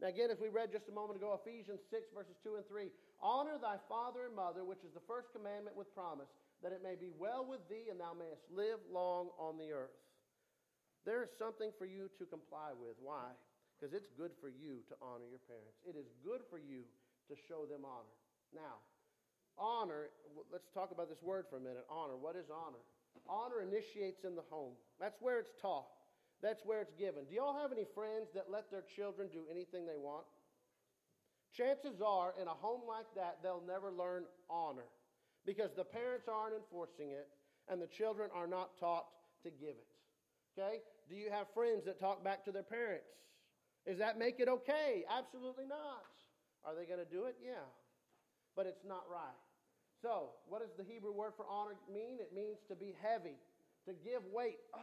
Now, 0.00 0.08
again, 0.08 0.30
as 0.30 0.38
we 0.38 0.48
read 0.48 0.70
just 0.70 0.88
a 0.88 0.92
moment 0.92 1.18
ago, 1.18 1.38
Ephesians 1.38 1.80
6, 1.90 2.08
verses 2.14 2.36
2 2.42 2.56
and 2.56 2.66
3 2.66 2.90
Honor 3.22 3.56
thy 3.60 3.76
father 3.88 4.26
and 4.26 4.36
mother, 4.36 4.64
which 4.64 4.84
is 4.84 4.92
the 4.92 5.04
first 5.08 5.32
commandment 5.32 5.76
with 5.76 5.92
promise, 5.94 6.28
that 6.62 6.72
it 6.72 6.82
may 6.82 6.94
be 6.94 7.12
well 7.16 7.44
with 7.44 7.60
thee 7.68 7.88
and 7.90 8.00
thou 8.00 8.12
mayest 8.12 8.44
live 8.52 8.80
long 8.92 9.28
on 9.38 9.56
the 9.58 9.72
earth. 9.72 9.96
There 11.04 11.22
is 11.22 11.28
something 11.36 11.70
for 11.76 11.84
you 11.84 12.08
to 12.18 12.24
comply 12.24 12.72
with. 12.72 12.96
Why? 13.00 13.32
Because 13.76 13.92
it's 13.92 14.08
good 14.16 14.32
for 14.40 14.48
you 14.48 14.80
to 14.88 14.94
honor 15.04 15.28
your 15.28 15.42
parents. 15.44 15.76
It 15.84 15.96
is 15.96 16.08
good 16.24 16.40
for 16.48 16.56
you 16.56 16.88
to 17.28 17.34
show 17.48 17.68
them 17.68 17.84
honor. 17.84 18.16
Now, 18.56 18.80
honor, 19.58 20.08
let's 20.52 20.68
talk 20.72 20.92
about 20.92 21.12
this 21.12 21.20
word 21.20 21.44
for 21.50 21.56
a 21.56 21.64
minute. 21.64 21.84
Honor. 21.92 22.16
What 22.16 22.36
is 22.36 22.48
honor? 22.48 22.80
Honor 23.28 23.60
initiates 23.60 24.24
in 24.24 24.34
the 24.34 24.44
home. 24.48 24.72
That's 25.00 25.20
where 25.20 25.38
it's 25.38 25.52
taught. 25.60 25.88
That's 26.42 26.60
where 26.64 26.80
it's 26.80 26.92
given. 26.96 27.24
Do 27.28 27.34
y'all 27.34 27.56
have 27.56 27.72
any 27.72 27.86
friends 27.94 28.28
that 28.34 28.52
let 28.52 28.70
their 28.70 28.84
children 28.96 29.28
do 29.32 29.44
anything 29.50 29.86
they 29.86 29.96
want? 29.96 30.24
Chances 31.56 32.00
are, 32.04 32.34
in 32.40 32.48
a 32.48 32.54
home 32.54 32.82
like 32.88 33.06
that, 33.14 33.38
they'll 33.42 33.62
never 33.66 33.92
learn 33.92 34.24
honor 34.50 34.90
because 35.46 35.70
the 35.76 35.84
parents 35.84 36.26
aren't 36.28 36.54
enforcing 36.54 37.10
it 37.10 37.28
and 37.68 37.80
the 37.80 37.86
children 37.86 38.30
are 38.34 38.46
not 38.46 38.78
taught 38.78 39.06
to 39.44 39.50
give 39.50 39.76
it. 39.78 39.86
Okay? 40.58 40.78
Do 41.08 41.14
you 41.14 41.30
have 41.30 41.46
friends 41.54 41.84
that 41.84 42.00
talk 42.00 42.24
back 42.24 42.44
to 42.46 42.52
their 42.52 42.62
parents? 42.62 43.06
Does 43.86 43.98
that 43.98 44.18
make 44.18 44.40
it 44.40 44.48
okay? 44.48 45.04
Absolutely 45.10 45.66
not. 45.66 46.02
Are 46.64 46.74
they 46.74 46.86
going 46.86 47.04
to 47.04 47.10
do 47.10 47.24
it? 47.24 47.36
Yeah. 47.44 47.68
But 48.56 48.66
it's 48.66 48.84
not 48.86 49.04
right. 49.10 49.38
So, 50.00 50.30
what 50.48 50.60
does 50.60 50.70
the 50.76 50.84
Hebrew 50.84 51.12
word 51.12 51.32
for 51.36 51.46
honor 51.48 51.76
mean? 51.92 52.18
It 52.20 52.32
means 52.34 52.58
to 52.68 52.74
be 52.74 52.94
heavy, 53.02 53.36
to 53.86 53.92
give 53.92 54.22
weight. 54.32 54.58
Oh, 54.74 54.80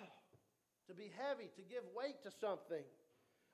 to 0.87 0.93
be 0.93 1.11
heavy, 1.17 1.49
to 1.55 1.61
give 1.61 1.83
weight 1.95 2.21
to 2.23 2.31
something. 2.39 2.83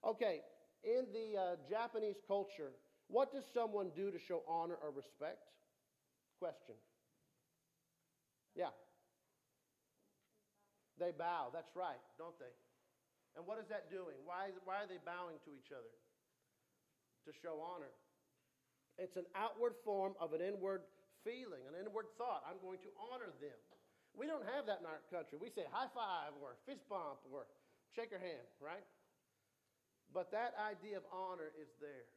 Okay, 0.05 0.41
in 0.83 1.05
the 1.13 1.39
uh, 1.39 1.55
Japanese 1.69 2.17
culture, 2.27 2.71
what 3.07 3.31
does 3.31 3.43
someone 3.53 3.91
do 3.95 4.11
to 4.11 4.19
show 4.19 4.43
honor 4.47 4.75
or 4.75 4.91
respect? 4.91 5.47
Question. 6.39 6.75
Yeah. 8.55 8.75
They 10.99 11.11
bow. 11.15 11.49
That's 11.53 11.71
right, 11.75 12.01
don't 12.17 12.37
they? 12.39 12.51
And 13.37 13.45
what 13.45 13.61
is 13.61 13.69
that 13.69 13.93
doing? 13.93 14.17
Why, 14.25 14.49
why 14.65 14.81
are 14.81 14.89
they 14.89 14.99
bowing 15.05 15.37
to 15.45 15.51
each 15.53 15.69
other? 15.71 15.93
To 17.29 17.31
show 17.31 17.61
honor. 17.61 17.93
It's 18.97 19.15
an 19.15 19.29
outward 19.37 19.77
form 19.85 20.17
of 20.17 20.33
an 20.33 20.41
inward 20.41 20.81
feeling, 21.21 21.61
an 21.69 21.77
inward 21.77 22.09
thought. 22.17 22.41
I'm 22.49 22.57
going 22.65 22.81
to 22.81 22.91
honor 22.97 23.29
them. 23.37 23.61
We 24.17 24.25
don't 24.25 24.45
have 24.57 24.65
that 24.65 24.81
in 24.81 24.89
our 24.89 25.05
country. 25.13 25.37
We 25.37 25.53
say 25.53 25.69
high 25.69 25.91
five 25.93 26.33
or 26.41 26.57
fist 26.65 26.81
bump 26.89 27.21
or 27.29 27.45
shake 27.93 28.09
your 28.09 28.23
hand, 28.23 28.49
right? 28.57 28.81
But 30.09 30.33
that 30.33 30.57
idea 30.57 30.97
of 30.97 31.05
honor 31.13 31.53
is 31.61 31.69
there. 31.77 32.09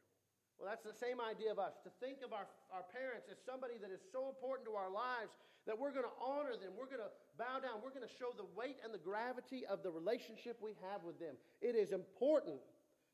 Well, 0.61 0.69
that's 0.69 0.85
the 0.85 0.93
same 0.93 1.17
idea 1.17 1.49
of 1.49 1.57
us. 1.57 1.73
To 1.81 1.91
think 1.97 2.21
of 2.21 2.37
our, 2.37 2.45
our 2.69 2.85
parents 2.93 3.25
as 3.33 3.41
somebody 3.41 3.81
that 3.81 3.89
is 3.89 3.97
so 4.13 4.29
important 4.29 4.69
to 4.69 4.77
our 4.77 4.93
lives 4.93 5.33
that 5.65 5.73
we're 5.73 5.89
going 5.89 6.05
to 6.05 6.17
honor 6.21 6.53
them. 6.53 6.77
We're 6.77 6.85
going 6.85 7.01
to 7.01 7.09
bow 7.33 7.57
down. 7.65 7.81
We're 7.81 7.89
going 7.89 8.05
to 8.05 8.17
show 8.21 8.29
the 8.37 8.45
weight 8.53 8.77
and 8.85 8.93
the 8.93 9.01
gravity 9.01 9.65
of 9.65 9.81
the 9.81 9.89
relationship 9.89 10.61
we 10.61 10.77
have 10.85 11.01
with 11.01 11.17
them. 11.17 11.33
It 11.65 11.73
is 11.73 11.89
important 11.89 12.61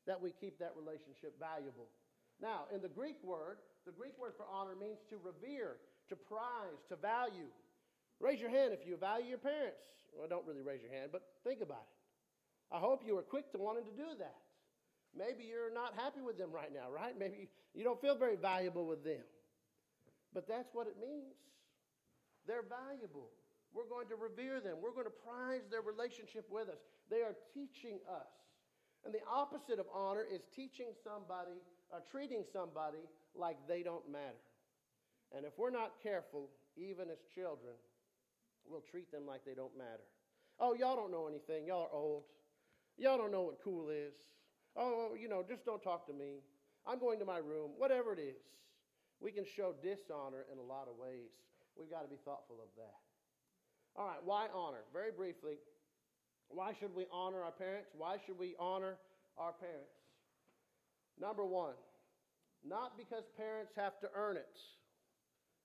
that 0.04 0.20
we 0.20 0.36
keep 0.36 0.60
that 0.60 0.76
relationship 0.76 1.40
valuable. 1.40 1.88
Now, 2.36 2.68
in 2.68 2.84
the 2.84 2.92
Greek 2.92 3.16
word, 3.24 3.64
the 3.88 3.96
Greek 3.96 4.12
word 4.20 4.36
for 4.36 4.44
honor 4.44 4.76
means 4.76 5.00
to 5.08 5.16
revere, 5.16 5.80
to 6.12 6.16
prize, 6.20 6.84
to 6.92 7.00
value. 7.00 7.48
Raise 8.20 8.44
your 8.44 8.52
hand 8.52 8.76
if 8.76 8.84
you 8.84 9.00
value 9.00 9.32
your 9.32 9.40
parents. 9.40 9.80
Well, 10.12 10.28
don't 10.28 10.44
really 10.44 10.60
raise 10.64 10.84
your 10.84 10.92
hand, 10.92 11.16
but 11.16 11.24
think 11.48 11.64
about 11.64 11.88
it. 11.88 11.96
I 12.68 12.76
hope 12.76 13.08
you 13.08 13.16
are 13.16 13.24
quick 13.24 13.48
to 13.52 13.58
wanting 13.58 13.88
to 13.88 13.96
do 13.96 14.12
that. 14.20 14.36
Maybe 15.18 15.44
you're 15.50 15.74
not 15.74 15.94
happy 15.98 16.20
with 16.20 16.38
them 16.38 16.52
right 16.52 16.72
now, 16.72 16.86
right? 16.94 17.18
Maybe 17.18 17.48
you 17.74 17.82
don't 17.82 18.00
feel 18.00 18.14
very 18.16 18.36
valuable 18.36 18.86
with 18.86 19.02
them. 19.02 19.26
But 20.32 20.46
that's 20.46 20.68
what 20.72 20.86
it 20.86 20.94
means. 21.00 21.34
They're 22.46 22.62
valuable. 22.62 23.30
We're 23.74 23.88
going 23.88 24.06
to 24.08 24.16
revere 24.16 24.60
them. 24.60 24.78
We're 24.80 24.94
going 24.94 25.10
to 25.10 25.18
prize 25.26 25.66
their 25.70 25.82
relationship 25.82 26.46
with 26.50 26.68
us. 26.68 26.78
They 27.10 27.20
are 27.26 27.34
teaching 27.52 27.98
us. 28.08 28.30
And 29.04 29.12
the 29.12 29.20
opposite 29.30 29.78
of 29.78 29.86
honor 29.92 30.24
is 30.24 30.42
teaching 30.54 30.94
somebody 31.02 31.58
or 31.90 32.00
treating 32.10 32.44
somebody 32.52 33.02
like 33.34 33.56
they 33.66 33.82
don't 33.82 34.06
matter. 34.10 34.42
And 35.34 35.44
if 35.44 35.58
we're 35.58 35.70
not 35.70 35.92
careful, 36.02 36.48
even 36.76 37.10
as 37.10 37.18
children, 37.34 37.74
we'll 38.66 38.84
treat 38.90 39.10
them 39.10 39.26
like 39.26 39.44
they 39.44 39.54
don't 39.54 39.76
matter. 39.76 40.06
Oh, 40.60 40.74
y'all 40.74 40.96
don't 40.96 41.12
know 41.12 41.28
anything. 41.28 41.66
Y'all 41.66 41.88
are 41.90 41.96
old. 41.96 42.22
Y'all 42.96 43.18
don't 43.18 43.30
know 43.30 43.42
what 43.42 43.62
cool 43.62 43.90
is. 43.90 44.14
Oh, 44.78 45.16
you 45.20 45.28
know, 45.28 45.44
just 45.46 45.66
don't 45.66 45.82
talk 45.82 46.06
to 46.06 46.12
me. 46.12 46.38
I'm 46.86 47.00
going 47.00 47.18
to 47.18 47.24
my 47.24 47.38
room. 47.38 47.72
Whatever 47.76 48.12
it 48.12 48.20
is. 48.20 48.38
We 49.20 49.32
can 49.32 49.44
show 49.44 49.74
dishonor 49.82 50.46
in 50.52 50.58
a 50.58 50.62
lot 50.62 50.86
of 50.86 50.94
ways. 50.96 51.34
We've 51.76 51.90
got 51.90 52.02
to 52.02 52.08
be 52.08 52.18
thoughtful 52.24 52.62
of 52.62 52.70
that. 52.76 53.02
All 53.96 54.06
right, 54.06 54.22
why 54.24 54.46
honor? 54.54 54.86
Very 54.92 55.10
briefly, 55.10 55.58
why 56.48 56.72
should 56.78 56.94
we 56.94 57.06
honor 57.12 57.42
our 57.42 57.50
parents? 57.50 57.90
Why 57.96 58.16
should 58.24 58.38
we 58.38 58.54
honor 58.58 58.96
our 59.36 59.52
parents? 59.52 59.90
Number 61.20 61.44
one, 61.44 61.74
not 62.64 62.96
because 62.96 63.24
parents 63.36 63.72
have 63.76 63.98
to 64.00 64.08
earn 64.14 64.36
it. 64.36 64.56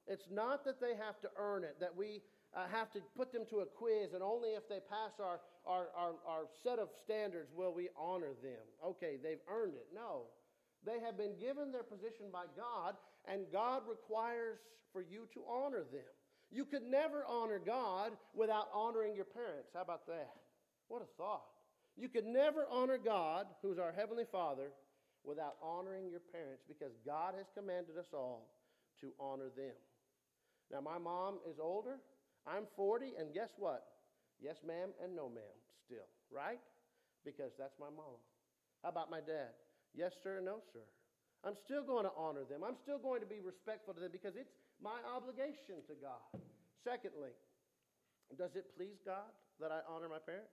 It's 0.08 0.26
not 0.32 0.66
that 0.66 0.82
they 0.82 0.96
have 0.98 1.22
to 1.22 1.30
earn 1.38 1.64
it, 1.64 1.78
that 1.80 1.96
we 1.96 2.22
uh, 2.56 2.66
have 2.72 2.92
to 2.94 3.00
put 3.16 3.32
them 3.32 3.44
to 3.52 3.60
a 3.60 3.66
quiz, 3.66 4.14
and 4.14 4.22
only 4.22 4.50
if 4.50 4.68
they 4.68 4.80
pass 4.90 5.14
our, 5.20 5.40
our, 5.66 5.88
our, 5.96 6.14
our 6.28 6.44
set 6.64 6.80
of 6.80 6.90
standards 7.04 7.50
will 7.56 7.74
we 7.74 7.90
honor 7.98 8.34
them. 8.42 8.64
Okay, 8.86 9.18
they've 9.22 9.44
earned 9.50 9.74
it. 9.76 9.88
No. 9.94 10.24
They 10.86 11.00
have 11.00 11.18
been 11.18 11.40
given 11.40 11.72
their 11.72 11.84
position 11.84 12.28
by 12.32 12.46
God, 12.58 12.96
and 13.26 13.46
God 13.52 13.84
requires 13.90 14.60
for 14.92 15.02
you 15.02 15.28
to 15.34 15.42
honor 15.50 15.84
them. 15.92 16.12
You 16.52 16.66
could 16.66 16.84
never 16.84 17.24
honor 17.28 17.60
God 17.64 18.12
without 18.36 18.68
honoring 18.74 19.16
your 19.16 19.26
parents. 19.26 19.70
How 19.74 19.82
about 19.82 20.06
that? 20.08 20.36
What 20.88 21.02
a 21.02 21.18
thought. 21.18 21.46
You 21.96 22.10
could 22.10 22.26
never 22.26 22.68
honor 22.70 22.98
God, 22.98 23.48
who's 23.62 23.80
our 23.80 23.92
Heavenly 23.92 24.26
Father, 24.32 24.72
without 25.24 25.56
honoring 25.62 26.10
your 26.10 26.20
parents 26.20 26.64
because 26.68 26.92
God 27.06 27.34
has 27.38 27.46
commanded 27.56 27.98
us 27.98 28.14
all 28.14 28.50
to 29.02 29.12
honor 29.20 29.50
them. 29.56 29.76
Now, 30.72 30.82
my 30.82 30.98
mom 30.98 31.40
is 31.50 31.60
older, 31.62 31.98
I'm 32.46 32.66
40, 32.76 33.14
and 33.18 33.34
guess 33.34 33.50
what? 33.58 33.86
Yes, 34.44 34.60
ma'am, 34.68 34.92
and 35.00 35.16
no, 35.16 35.32
ma'am, 35.32 35.56
still, 35.88 36.04
right? 36.28 36.60
Because 37.24 37.56
that's 37.56 37.80
my 37.80 37.88
mom. 37.88 38.20
How 38.84 38.92
about 38.92 39.08
my 39.08 39.24
dad? 39.24 39.56
Yes, 39.96 40.12
sir, 40.20 40.44
and 40.44 40.46
no, 40.52 40.60
sir. 40.76 40.84
I'm 41.48 41.56
still 41.56 41.88
going 41.88 42.04
to 42.04 42.12
honor 42.20 42.44
them. 42.44 42.60
I'm 42.60 42.76
still 42.76 43.00
going 43.00 43.24
to 43.24 43.30
be 43.30 43.40
respectful 43.40 43.96
to 43.96 44.04
them 44.04 44.12
because 44.12 44.36
it's 44.36 44.52
my 44.84 45.00
obligation 45.08 45.80
to 45.88 45.96
God. 45.96 46.28
Secondly, 46.84 47.32
does 48.36 48.60
it 48.60 48.76
please 48.76 49.00
God 49.08 49.32
that 49.64 49.72
I 49.72 49.80
honor 49.88 50.12
my 50.12 50.20
parents? 50.20 50.52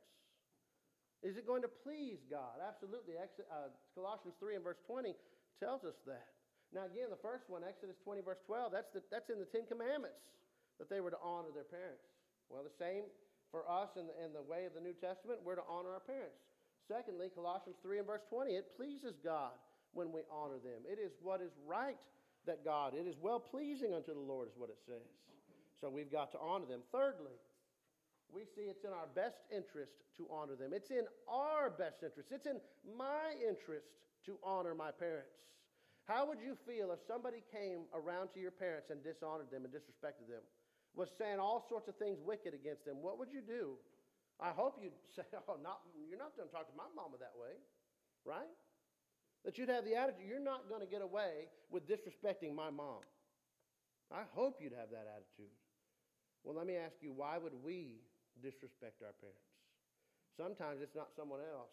Is 1.26 1.34
it 1.34 1.46
going 1.46 1.62
to 1.66 1.70
please 1.70 2.22
God? 2.30 2.62
Absolutely. 2.62 3.18
Uh, 3.18 3.74
Colossians 3.94 4.38
3 4.38 4.54
and 4.54 4.64
verse 4.64 4.78
20 4.86 5.14
tells 5.58 5.82
us 5.82 5.98
that. 6.06 6.30
Now, 6.70 6.86
again, 6.86 7.10
the 7.10 7.18
first 7.18 7.50
one, 7.50 7.66
Exodus 7.66 7.98
20, 8.06 8.22
verse 8.22 8.38
12, 8.46 8.70
that's, 8.70 8.90
the, 8.94 9.02
that's 9.10 9.28
in 9.30 9.42
the 9.42 9.50
Ten 9.50 9.66
Commandments 9.66 10.22
that 10.78 10.86
they 10.86 11.02
were 11.02 11.10
to 11.10 11.18
honor 11.18 11.50
their 11.50 11.66
parents. 11.66 12.06
Well, 12.48 12.62
the 12.62 12.74
same 12.78 13.10
for 13.50 13.68
us 13.68 13.90
in 13.98 14.06
the, 14.06 14.14
in 14.24 14.32
the 14.32 14.42
way 14.42 14.64
of 14.64 14.74
the 14.74 14.80
New 14.80 14.94
Testament, 14.94 15.40
we're 15.44 15.58
to 15.58 15.66
honor 15.68 15.90
our 15.90 16.00
parents. 16.00 16.38
Secondly, 16.86 17.28
Colossians 17.34 17.76
3 17.82 17.98
and 17.98 18.06
verse 18.06 18.22
20, 18.28 18.50
it 18.54 18.76
pleases 18.76 19.18
God 19.22 19.54
when 19.92 20.12
we 20.12 20.22
honor 20.30 20.58
them. 20.58 20.86
It 20.86 20.98
is 20.98 21.12
what 21.22 21.40
is 21.40 21.52
right 21.66 21.98
that 22.46 22.64
God, 22.64 22.94
it 22.94 23.06
is 23.06 23.16
well 23.20 23.38
pleasing 23.38 23.92
unto 23.92 24.14
the 24.14 24.20
Lord, 24.20 24.48
is 24.48 24.54
what 24.56 24.70
it 24.70 24.78
says. 24.86 25.06
So 25.80 25.90
we've 25.90 26.10
got 26.10 26.32
to 26.32 26.38
honor 26.38 26.66
them. 26.66 26.80
Thirdly, 26.92 27.36
we 28.32 28.42
see 28.44 28.70
it's 28.70 28.84
in 28.84 28.90
our 28.90 29.08
best 29.14 29.38
interest 29.54 29.92
to 30.16 30.26
honor 30.30 30.54
them. 30.54 30.72
It's 30.72 30.90
in 30.90 31.04
our 31.28 31.70
best 31.70 32.02
interest. 32.02 32.28
It's 32.30 32.46
in 32.46 32.60
my 32.96 33.34
interest 33.40 33.86
to 34.26 34.38
honor 34.44 34.74
my 34.74 34.90
parents. 34.90 35.34
How 36.06 36.26
would 36.26 36.40
you 36.40 36.56
feel 36.66 36.92
if 36.92 36.98
somebody 37.06 37.42
came 37.52 37.86
around 37.94 38.34
to 38.34 38.40
your 38.40 38.50
parents 38.50 38.90
and 38.90 39.02
dishonored 39.02 39.50
them 39.50 39.64
and 39.64 39.72
disrespected 39.72 40.26
them, 40.26 40.42
was 40.94 41.08
saying 41.16 41.38
all 41.38 41.64
sorts 41.68 41.88
of 41.88 41.96
things 41.96 42.18
wicked 42.20 42.54
against 42.54 42.84
them? 42.84 43.02
What 43.02 43.18
would 43.18 43.32
you 43.32 43.40
do? 43.40 43.78
I 44.40 44.50
hope 44.50 44.78
you'd 44.80 44.96
say, 45.16 45.22
"Oh, 45.48 45.56
not 45.62 45.80
you're 46.08 46.18
not 46.18 46.36
going 46.36 46.48
to 46.48 46.54
talk 46.54 46.66
to 46.68 46.76
my 46.76 46.88
mama 46.94 47.16
that 47.20 47.36
way, 47.36 47.54
right?" 48.24 48.50
That 49.44 49.56
you'd 49.56 49.72
have 49.72 49.88
the 49.88 49.96
attitude, 49.96 50.28
you're 50.28 50.42
not 50.42 50.68
going 50.68 50.84
to 50.84 50.90
get 50.90 51.00
away 51.00 51.48
with 51.72 51.88
disrespecting 51.88 52.52
my 52.52 52.68
mom. 52.68 53.00
I 54.12 54.28
hope 54.36 54.60
you'd 54.60 54.76
have 54.76 54.92
that 54.92 55.08
attitude. 55.08 55.54
Well, 56.44 56.52
let 56.52 56.66
me 56.66 56.76
ask 56.76 57.00
you, 57.00 57.12
why 57.12 57.38
would 57.38 57.56
we 57.56 58.04
disrespect 58.42 59.00
our 59.00 59.16
parents? 59.16 59.48
Sometimes 60.36 60.84
it's 60.84 60.96
not 60.96 61.08
someone 61.16 61.40
else, 61.40 61.72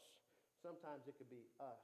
sometimes 0.63 1.07
it 1.07 1.19
could 1.19 1.31
be 1.31 1.43
us. 1.59 1.83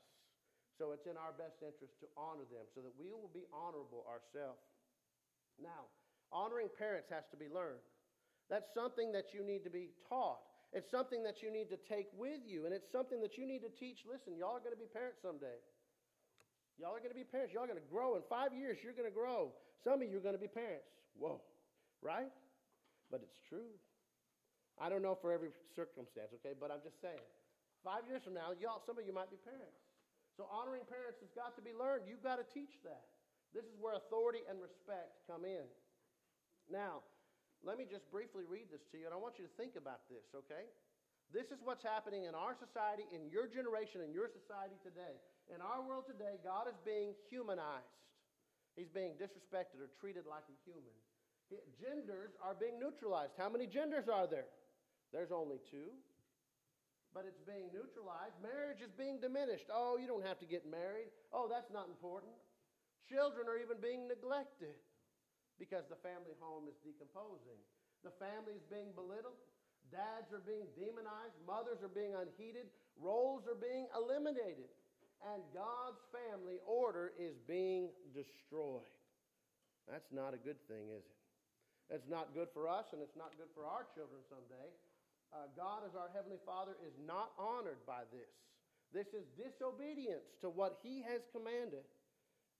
So 0.77 0.91
it's 0.95 1.05
in 1.05 1.19
our 1.19 1.35
best 1.35 1.61
interest 1.61 1.99
to 2.01 2.07
honor 2.17 2.47
them 2.49 2.65
so 2.73 2.81
that 2.81 2.95
we 2.97 3.13
will 3.13 3.29
be 3.29 3.45
honorable 3.53 4.07
ourselves. 4.09 4.63
Now, 5.61 5.91
honoring 6.33 6.67
parents 6.73 7.07
has 7.13 7.23
to 7.31 7.37
be 7.37 7.47
learned. 7.47 7.85
That's 8.49 8.67
something 8.73 9.13
that 9.13 9.33
you 9.33 9.45
need 9.45 9.63
to 9.63 9.69
be 9.69 9.93
taught. 10.09 10.41
It's 10.73 10.89
something 10.89 11.21
that 11.23 11.45
you 11.45 11.53
need 11.53 11.69
to 11.69 11.77
take 11.77 12.09
with 12.17 12.41
you, 12.49 12.65
and 12.65 12.73
it's 12.73 12.89
something 12.89 13.21
that 13.21 13.37
you 13.37 13.45
need 13.45 13.61
to 13.61 13.69
teach. 13.69 14.03
Listen, 14.09 14.33
y'all 14.35 14.57
are 14.57 14.65
going 14.65 14.73
to 14.73 14.81
be 14.81 14.89
parents 14.89 15.21
someday. 15.21 15.61
Y'all 16.81 16.97
are 16.97 16.99
going 16.99 17.13
to 17.13 17.17
be 17.17 17.23
parents. 17.23 17.53
Y'all 17.53 17.63
are 17.63 17.69
going 17.69 17.77
to 17.77 17.93
grow. 17.93 18.17
In 18.17 18.25
five 18.25 18.49
years, 18.57 18.81
you're 18.81 18.97
going 18.97 19.07
to 19.07 19.13
grow. 19.13 19.53
Some 19.85 20.01
of 20.01 20.09
you 20.09 20.17
are 20.17 20.25
going 20.25 20.33
to 20.33 20.41
be 20.41 20.49
parents. 20.49 20.89
Whoa, 21.13 21.45
right? 22.01 22.33
But 23.13 23.21
it's 23.21 23.37
true. 23.45 23.77
I 24.81 24.89
don't 24.89 25.05
know 25.05 25.13
for 25.13 25.29
every 25.29 25.53
circumstance, 25.77 26.33
okay? 26.41 26.57
But 26.57 26.73
I'm 26.73 26.81
just 26.81 26.97
saying. 26.97 27.21
Five 27.85 28.09
years 28.09 28.25
from 28.25 28.33
now, 28.33 28.57
y'all, 28.57 28.81
some 28.81 28.97
of 28.97 29.05
you 29.05 29.13
might 29.13 29.29
be 29.29 29.37
parents. 29.37 29.77
So 30.33 30.49
honoring 30.49 30.89
parents 30.89 31.21
has 31.21 31.29
got 31.37 31.53
to 31.59 31.61
be 31.61 31.77
learned. 31.77 32.09
You've 32.09 32.25
got 32.25 32.41
to 32.41 32.47
teach 32.49 32.81
that. 32.81 33.05
This 33.53 33.69
is 33.69 33.77
where 33.77 33.93
authority 33.93 34.41
and 34.49 34.57
respect 34.57 35.21
come 35.29 35.45
in. 35.45 35.69
Now, 36.71 37.03
let 37.63 37.79
me 37.79 37.87
just 37.87 38.09
briefly 38.11 38.43
read 38.43 38.67
this 38.71 38.83
to 38.91 38.99
you, 38.99 39.07
and 39.07 39.15
I 39.15 39.19
want 39.19 39.39
you 39.39 39.47
to 39.47 39.53
think 39.55 39.79
about 39.79 40.03
this, 40.11 40.27
okay? 40.35 40.67
This 41.31 41.49
is 41.49 41.63
what's 41.63 41.81
happening 41.81 42.27
in 42.27 42.35
our 42.35 42.53
society, 42.53 43.07
in 43.09 43.31
your 43.31 43.47
generation, 43.47 44.03
in 44.03 44.11
your 44.11 44.27
society 44.27 44.75
today. 44.83 45.17
In 45.49 45.63
our 45.63 45.81
world 45.81 46.05
today, 46.05 46.37
God 46.43 46.67
is 46.67 46.77
being 46.83 47.15
humanized. 47.31 48.03
He's 48.75 48.91
being 48.91 49.15
disrespected 49.15 49.79
or 49.79 49.89
treated 49.97 50.27
like 50.27 50.45
a 50.51 50.57
human. 50.67 50.93
Genders 51.77 52.33
are 52.41 52.57
being 52.57 52.79
neutralized. 52.81 53.33
How 53.37 53.49
many 53.49 53.67
genders 53.67 54.09
are 54.09 54.25
there? 54.25 54.49
There's 55.13 55.31
only 55.31 55.61
two. 55.69 55.93
But 57.13 57.29
it's 57.29 57.41
being 57.45 57.69
neutralized. 57.69 58.33
Marriage 58.41 58.81
is 58.81 58.89
being 58.89 59.21
diminished. 59.21 59.69
Oh, 59.69 60.01
you 60.01 60.09
don't 60.09 60.25
have 60.25 60.41
to 60.41 60.49
get 60.49 60.65
married. 60.65 61.13
Oh, 61.29 61.45
that's 61.45 61.69
not 61.69 61.85
important. 61.85 62.33
Children 63.05 63.45
are 63.45 63.61
even 63.61 63.77
being 63.77 64.09
neglected 64.09 64.73
because 65.61 65.85
the 65.89 65.99
family 66.01 66.33
home 66.41 66.65
is 66.67 66.77
decomposing. 66.81 67.59
The 68.03 68.13
family 68.19 68.57
is 68.57 68.65
being 68.67 68.91
belittled. 68.93 69.39
Dads 69.91 70.33
are 70.33 70.43
being 70.43 70.67
demonized. 70.73 71.37
Mothers 71.45 71.79
are 71.85 71.91
being 71.91 72.17
unheeded. 72.17 72.67
Roles 72.97 73.45
are 73.45 73.57
being 73.57 73.87
eliminated. 73.93 74.69
And 75.23 75.39
God's 75.55 76.01
family 76.11 76.59
order 76.67 77.15
is 77.15 77.37
being 77.47 77.93
destroyed. 78.11 78.89
That's 79.87 80.11
not 80.11 80.35
a 80.35 80.39
good 80.39 80.59
thing, 80.67 80.91
is 80.91 81.03
it? 81.03 81.19
It's 81.91 82.09
not 82.09 82.33
good 82.33 82.47
for 82.55 82.67
us, 82.67 82.91
and 82.91 83.03
it's 83.03 83.15
not 83.15 83.35
good 83.35 83.51
for 83.53 83.67
our 83.67 83.87
children 83.95 84.23
someday. 84.31 84.69
Uh, 85.31 85.51
God, 85.55 85.83
as 85.83 85.95
our 85.95 86.09
Heavenly 86.15 86.39
Father, 86.45 86.75
is 86.83 86.95
not 87.03 87.31
honored 87.37 87.81
by 87.85 88.07
this. 88.11 88.31
This 88.93 89.09
is 89.11 89.25
disobedience 89.33 90.27
to 90.41 90.49
what 90.49 90.79
He 90.83 91.03
has 91.03 91.25
commanded, 91.33 91.83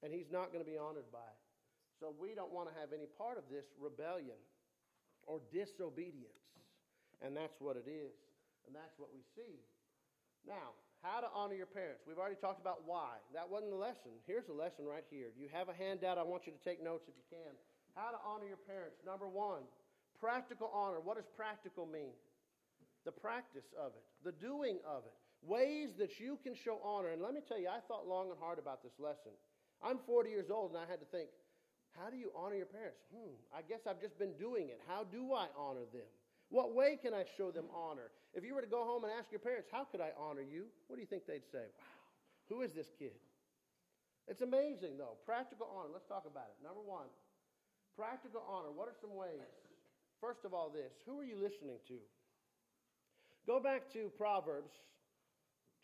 and 0.02 0.12
He's 0.12 0.32
not 0.32 0.52
going 0.52 0.64
to 0.64 0.70
be 0.70 0.78
honored 0.78 1.08
by 1.14 1.24
it. 1.24 1.43
So 2.04 2.12
we 2.20 2.36
don't 2.36 2.52
want 2.52 2.68
to 2.68 2.76
have 2.76 2.92
any 2.92 3.08
part 3.16 3.40
of 3.40 3.48
this 3.48 3.64
rebellion 3.80 4.36
or 5.24 5.40
disobedience. 5.56 6.36
And 7.24 7.32
that's 7.32 7.56
what 7.64 7.80
it 7.80 7.88
is. 7.88 8.12
And 8.68 8.76
that's 8.76 8.92
what 9.00 9.08
we 9.16 9.24
see. 9.40 9.64
Now, 10.44 10.76
how 11.00 11.24
to 11.24 11.32
honor 11.32 11.56
your 11.56 11.72
parents. 11.72 12.04
We've 12.04 12.20
already 12.20 12.36
talked 12.36 12.60
about 12.60 12.84
why. 12.84 13.24
That 13.32 13.48
wasn't 13.48 13.72
the 13.72 13.80
lesson. 13.80 14.12
Here's 14.28 14.52
a 14.52 14.56
lesson 14.56 14.84
right 14.84 15.08
here. 15.08 15.32
You 15.40 15.48
have 15.56 15.72
a 15.72 15.76
handout. 15.80 16.20
I 16.20 16.28
want 16.28 16.44
you 16.44 16.52
to 16.52 16.60
take 16.60 16.84
notes 16.84 17.08
if 17.08 17.16
you 17.16 17.24
can. 17.32 17.56
How 17.96 18.12
to 18.12 18.20
honor 18.20 18.52
your 18.52 18.60
parents. 18.60 19.00
Number 19.08 19.32
one, 19.32 19.64
practical 20.20 20.68
honor. 20.76 21.00
What 21.00 21.16
does 21.16 21.32
practical 21.40 21.88
mean? 21.88 22.20
The 23.08 23.16
practice 23.16 23.72
of 23.80 23.96
it, 23.96 24.04
the 24.28 24.36
doing 24.44 24.84
of 24.84 25.08
it, 25.08 25.16
ways 25.40 25.96
that 26.04 26.20
you 26.20 26.36
can 26.44 26.52
show 26.52 26.84
honor. 26.84 27.16
And 27.16 27.24
let 27.24 27.32
me 27.32 27.40
tell 27.48 27.60
you, 27.60 27.72
I 27.72 27.80
thought 27.88 28.12
long 28.12 28.28
and 28.28 28.40
hard 28.40 28.60
about 28.60 28.84
this 28.84 29.00
lesson. 29.00 29.32
I'm 29.80 30.00
40 30.08 30.32
years 30.32 30.52
old 30.52 30.72
and 30.72 30.80
I 30.80 30.88
had 30.88 31.00
to 31.00 31.08
think, 31.12 31.28
how 32.00 32.10
do 32.10 32.18
you 32.18 32.32
honor 32.36 32.56
your 32.56 32.70
parents? 32.70 32.98
Hmm, 33.14 33.38
I 33.54 33.62
guess 33.62 33.86
I've 33.88 34.02
just 34.02 34.18
been 34.18 34.34
doing 34.38 34.70
it. 34.70 34.82
How 34.88 35.06
do 35.06 35.34
I 35.34 35.48
honor 35.58 35.86
them? 35.94 36.10
What 36.50 36.74
way 36.74 36.98
can 37.02 37.14
I 37.14 37.26
show 37.38 37.50
them 37.50 37.66
honor? 37.74 38.10
If 38.34 38.44
you 38.44 38.54
were 38.54 38.62
to 38.62 38.70
go 38.70 38.84
home 38.84 39.04
and 39.04 39.14
ask 39.14 39.32
your 39.32 39.42
parents, 39.42 39.70
How 39.72 39.86
could 39.86 40.02
I 40.02 40.10
honor 40.18 40.42
you? 40.42 40.66
What 40.88 40.98
do 40.98 41.02
you 41.02 41.08
think 41.10 41.26
they'd 41.26 41.46
say? 41.52 41.66
Wow, 41.78 42.02
who 42.50 42.62
is 42.62 42.74
this 42.74 42.90
kid? 42.98 43.18
It's 44.28 44.42
amazing, 44.42 44.98
though. 44.98 45.18
Practical 45.26 45.68
honor. 45.70 45.90
Let's 45.92 46.08
talk 46.08 46.26
about 46.26 46.48
it. 46.50 46.58
Number 46.64 46.82
one, 46.82 47.10
practical 47.98 48.42
honor. 48.48 48.72
What 48.72 48.88
are 48.88 48.98
some 49.02 49.16
ways? 49.16 49.44
First 50.22 50.46
of 50.46 50.54
all, 50.54 50.70
this 50.70 50.94
who 51.06 51.20
are 51.20 51.26
you 51.28 51.36
listening 51.36 51.78
to? 51.88 52.00
Go 53.46 53.60
back 53.60 53.92
to 53.92 54.10
Proverbs 54.18 54.72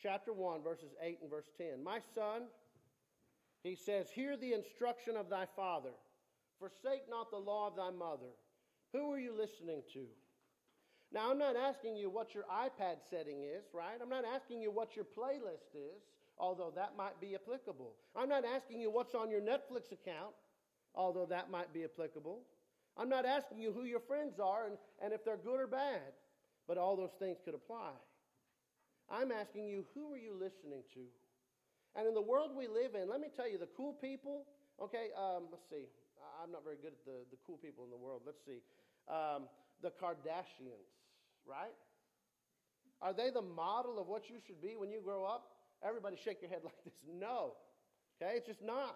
chapter 0.02 0.32
1, 0.32 0.64
verses 0.64 0.96
8 1.04 1.20
and 1.22 1.30
verse 1.30 1.50
10. 1.58 1.84
My 1.84 2.00
son, 2.16 2.44
he 3.64 3.76
says, 3.76 4.08
Hear 4.10 4.38
the 4.38 4.54
instruction 4.54 5.18
of 5.18 5.30
thy 5.30 5.46
father, 5.56 5.92
forsake 6.60 7.10
not 7.10 7.32
the 7.32 7.38
law 7.38 7.68
of 7.68 7.76
thy 7.76 7.92
mother. 7.92 8.32
Who 8.94 9.12
are 9.12 9.20
you 9.20 9.34
listening 9.38 9.84
to? 9.94 10.06
Now, 11.12 11.32
I'm 11.32 11.40
not 11.40 11.56
asking 11.56 11.98
you 11.98 12.10
what 12.10 12.36
your 12.36 12.44
iPad 12.44 12.98
setting 13.10 13.44
is, 13.44 13.66
right? 13.74 13.98
I'm 14.02 14.10
not 14.10 14.26
asking 14.26 14.62
you 14.62 14.72
what 14.72 14.96
your 14.96 15.06
playlist 15.06 15.76
is, 15.76 16.04
although 16.38 16.72
that 16.76 16.96
might 16.96 17.20
be 17.20 17.36
applicable. 17.36 17.94
I'm 18.16 18.30
not 18.30 18.46
asking 18.46 18.80
you 18.80 18.92
what's 18.92 19.16
on 19.16 19.32
your 19.32 19.42
Netflix 19.42 19.92
account, 19.92 20.34
although 20.94 21.26
that 21.26 21.50
might 21.50 21.74
be 21.74 21.84
applicable. 21.84 22.42
I'm 22.96 23.10
not 23.10 23.26
asking 23.26 23.60
you 23.60 23.72
who 23.72 23.86
your 23.86 24.02
friends 24.02 24.40
are 24.40 24.68
and, 24.68 24.78
and 25.04 25.14
if 25.14 25.26
they're 25.26 25.38
good 25.38 25.60
or 25.60 25.68
bad, 25.68 26.14
but 26.68 26.78
all 26.78 26.96
those 26.96 27.16
things 27.18 27.38
could 27.44 27.56
apply. 27.56 27.92
I'm 29.10 29.32
asking 29.32 29.68
you, 29.68 29.86
who 29.96 30.14
are 30.14 30.18
you 30.18 30.34
listening 30.34 30.84
to? 30.94 31.02
And 31.96 32.08
in 32.08 32.14
the 32.14 32.22
world 32.22 32.52
we 32.56 32.68
live 32.68 32.96
in, 32.96 33.10
let 33.10 33.20
me 33.20 33.28
tell 33.36 33.50
you, 33.50 33.58
the 33.58 33.70
cool 33.76 33.94
people, 33.94 34.46
okay, 34.82 35.10
um, 35.18 35.50
let's 35.52 35.68
see. 35.70 35.90
I'm 36.42 36.52
not 36.52 36.64
very 36.64 36.78
good 36.78 36.94
at 36.94 37.04
the, 37.06 37.26
the 37.32 37.38
cool 37.46 37.58
people 37.58 37.84
in 37.84 37.92
the 37.92 37.98
world. 37.98 38.22
Let's 38.26 38.44
see. 38.46 38.62
Um, 39.08 39.50
the 39.82 39.90
Kardashians, 39.90 40.88
right? 41.46 41.76
Are 43.02 43.14
they 43.14 43.30
the 43.30 43.42
model 43.42 44.00
of 44.00 44.08
what 44.08 44.30
you 44.30 44.38
should 44.46 44.62
be 44.62 44.76
when 44.76 44.92
you 44.92 45.02
grow 45.02 45.26
up? 45.26 45.48
Everybody 45.84 46.18
shake 46.24 46.42
your 46.42 46.50
head 46.50 46.62
like 46.64 46.84
this. 46.84 46.94
No. 47.08 47.54
Okay, 48.22 48.36
it's 48.36 48.48
just 48.48 48.62
not. 48.62 48.96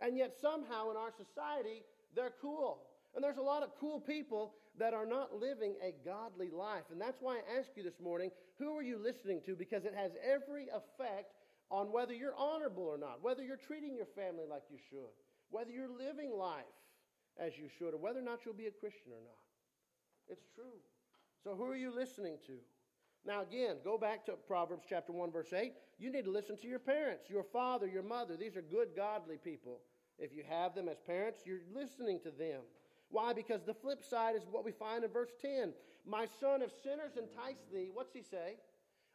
And 0.00 0.16
yet, 0.16 0.34
somehow 0.40 0.90
in 0.90 0.96
our 0.96 1.12
society, 1.12 1.82
they're 2.14 2.34
cool. 2.40 2.82
And 3.14 3.24
there's 3.24 3.36
a 3.36 3.42
lot 3.42 3.62
of 3.62 3.70
cool 3.80 4.00
people 4.00 4.54
that 4.78 4.94
are 4.94 5.06
not 5.06 5.34
living 5.34 5.74
a 5.82 5.92
godly 6.04 6.50
life. 6.50 6.84
And 6.92 7.00
that's 7.00 7.20
why 7.20 7.38
I 7.38 7.58
ask 7.58 7.70
you 7.74 7.82
this 7.82 8.00
morning 8.02 8.30
who 8.58 8.76
are 8.76 8.82
you 8.82 8.98
listening 8.98 9.40
to? 9.46 9.54
Because 9.54 9.84
it 9.84 9.94
has 9.94 10.12
every 10.22 10.66
effect 10.68 11.32
on 11.70 11.92
whether 11.92 12.14
you're 12.14 12.36
honorable 12.36 12.84
or 12.84 12.98
not, 12.98 13.22
whether 13.22 13.42
you're 13.42 13.56
treating 13.56 13.94
your 13.94 14.06
family 14.06 14.44
like 14.48 14.62
you 14.70 14.78
should, 14.90 15.12
whether 15.50 15.70
you're 15.70 15.90
living 15.90 16.30
life 16.36 16.64
as 17.38 17.56
you 17.58 17.68
should, 17.78 17.94
or 17.94 17.98
whether 17.98 18.20
or 18.20 18.22
not 18.22 18.40
you'll 18.44 18.54
be 18.54 18.66
a 18.66 18.70
Christian 18.70 19.12
or 19.12 19.22
not. 19.22 19.44
It's 20.28 20.46
true. 20.54 20.80
So, 21.44 21.54
who 21.54 21.64
are 21.64 21.76
you 21.76 21.94
listening 21.94 22.38
to? 22.46 22.54
Now, 23.24 23.42
again, 23.42 23.76
go 23.84 23.98
back 23.98 24.24
to 24.26 24.32
Proverbs 24.32 24.86
chapter 24.88 25.12
1, 25.12 25.30
verse 25.30 25.52
8. 25.52 25.72
You 25.98 26.10
need 26.12 26.24
to 26.24 26.30
listen 26.30 26.56
to 26.58 26.68
your 26.68 26.78
parents, 26.78 27.28
your 27.28 27.44
father, 27.44 27.86
your 27.86 28.02
mother. 28.02 28.36
These 28.36 28.56
are 28.56 28.62
good, 28.62 28.88
godly 28.96 29.36
people. 29.36 29.80
If 30.18 30.34
you 30.34 30.42
have 30.48 30.74
them 30.74 30.88
as 30.88 30.98
parents, 31.06 31.42
you're 31.44 31.60
listening 31.72 32.20
to 32.24 32.30
them. 32.30 32.62
Why? 33.10 33.32
Because 33.32 33.62
the 33.64 33.74
flip 33.74 34.02
side 34.02 34.36
is 34.36 34.42
what 34.50 34.64
we 34.64 34.72
find 34.72 35.04
in 35.04 35.10
verse 35.10 35.32
10. 35.40 35.72
My 36.06 36.26
son, 36.40 36.62
if 36.62 36.70
sinners 36.82 37.16
entice 37.16 37.62
thee, 37.72 37.90
what's 37.92 38.12
he 38.12 38.22
say? 38.22 38.56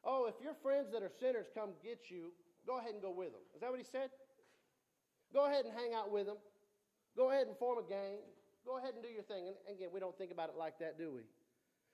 Oh, 0.03 0.25
if 0.27 0.35
your 0.43 0.53
friends 0.53 0.91
that 0.91 1.03
are 1.03 1.11
sinners 1.19 1.47
come 1.53 1.71
get 1.83 2.09
you, 2.09 2.31
go 2.65 2.79
ahead 2.79 2.93
and 2.93 3.01
go 3.01 3.11
with 3.11 3.31
them. 3.31 3.41
Is 3.55 3.61
that 3.61 3.69
what 3.69 3.79
he 3.79 3.85
said? 3.85 4.09
Go 5.33 5.45
ahead 5.45 5.65
and 5.65 5.73
hang 5.73 5.93
out 5.93 6.11
with 6.11 6.27
them. 6.27 6.37
Go 7.15 7.31
ahead 7.31 7.47
and 7.47 7.57
form 7.57 7.77
a 7.77 7.87
gang. 7.87 8.17
Go 8.65 8.77
ahead 8.77 8.93
and 8.93 9.03
do 9.03 9.09
your 9.09 9.23
thing. 9.23 9.47
And 9.47 9.55
again, 9.75 9.89
we 9.93 9.99
don't 9.99 10.17
think 10.17 10.31
about 10.31 10.49
it 10.49 10.55
like 10.57 10.79
that, 10.79 10.97
do 10.97 11.11
we? 11.11 11.21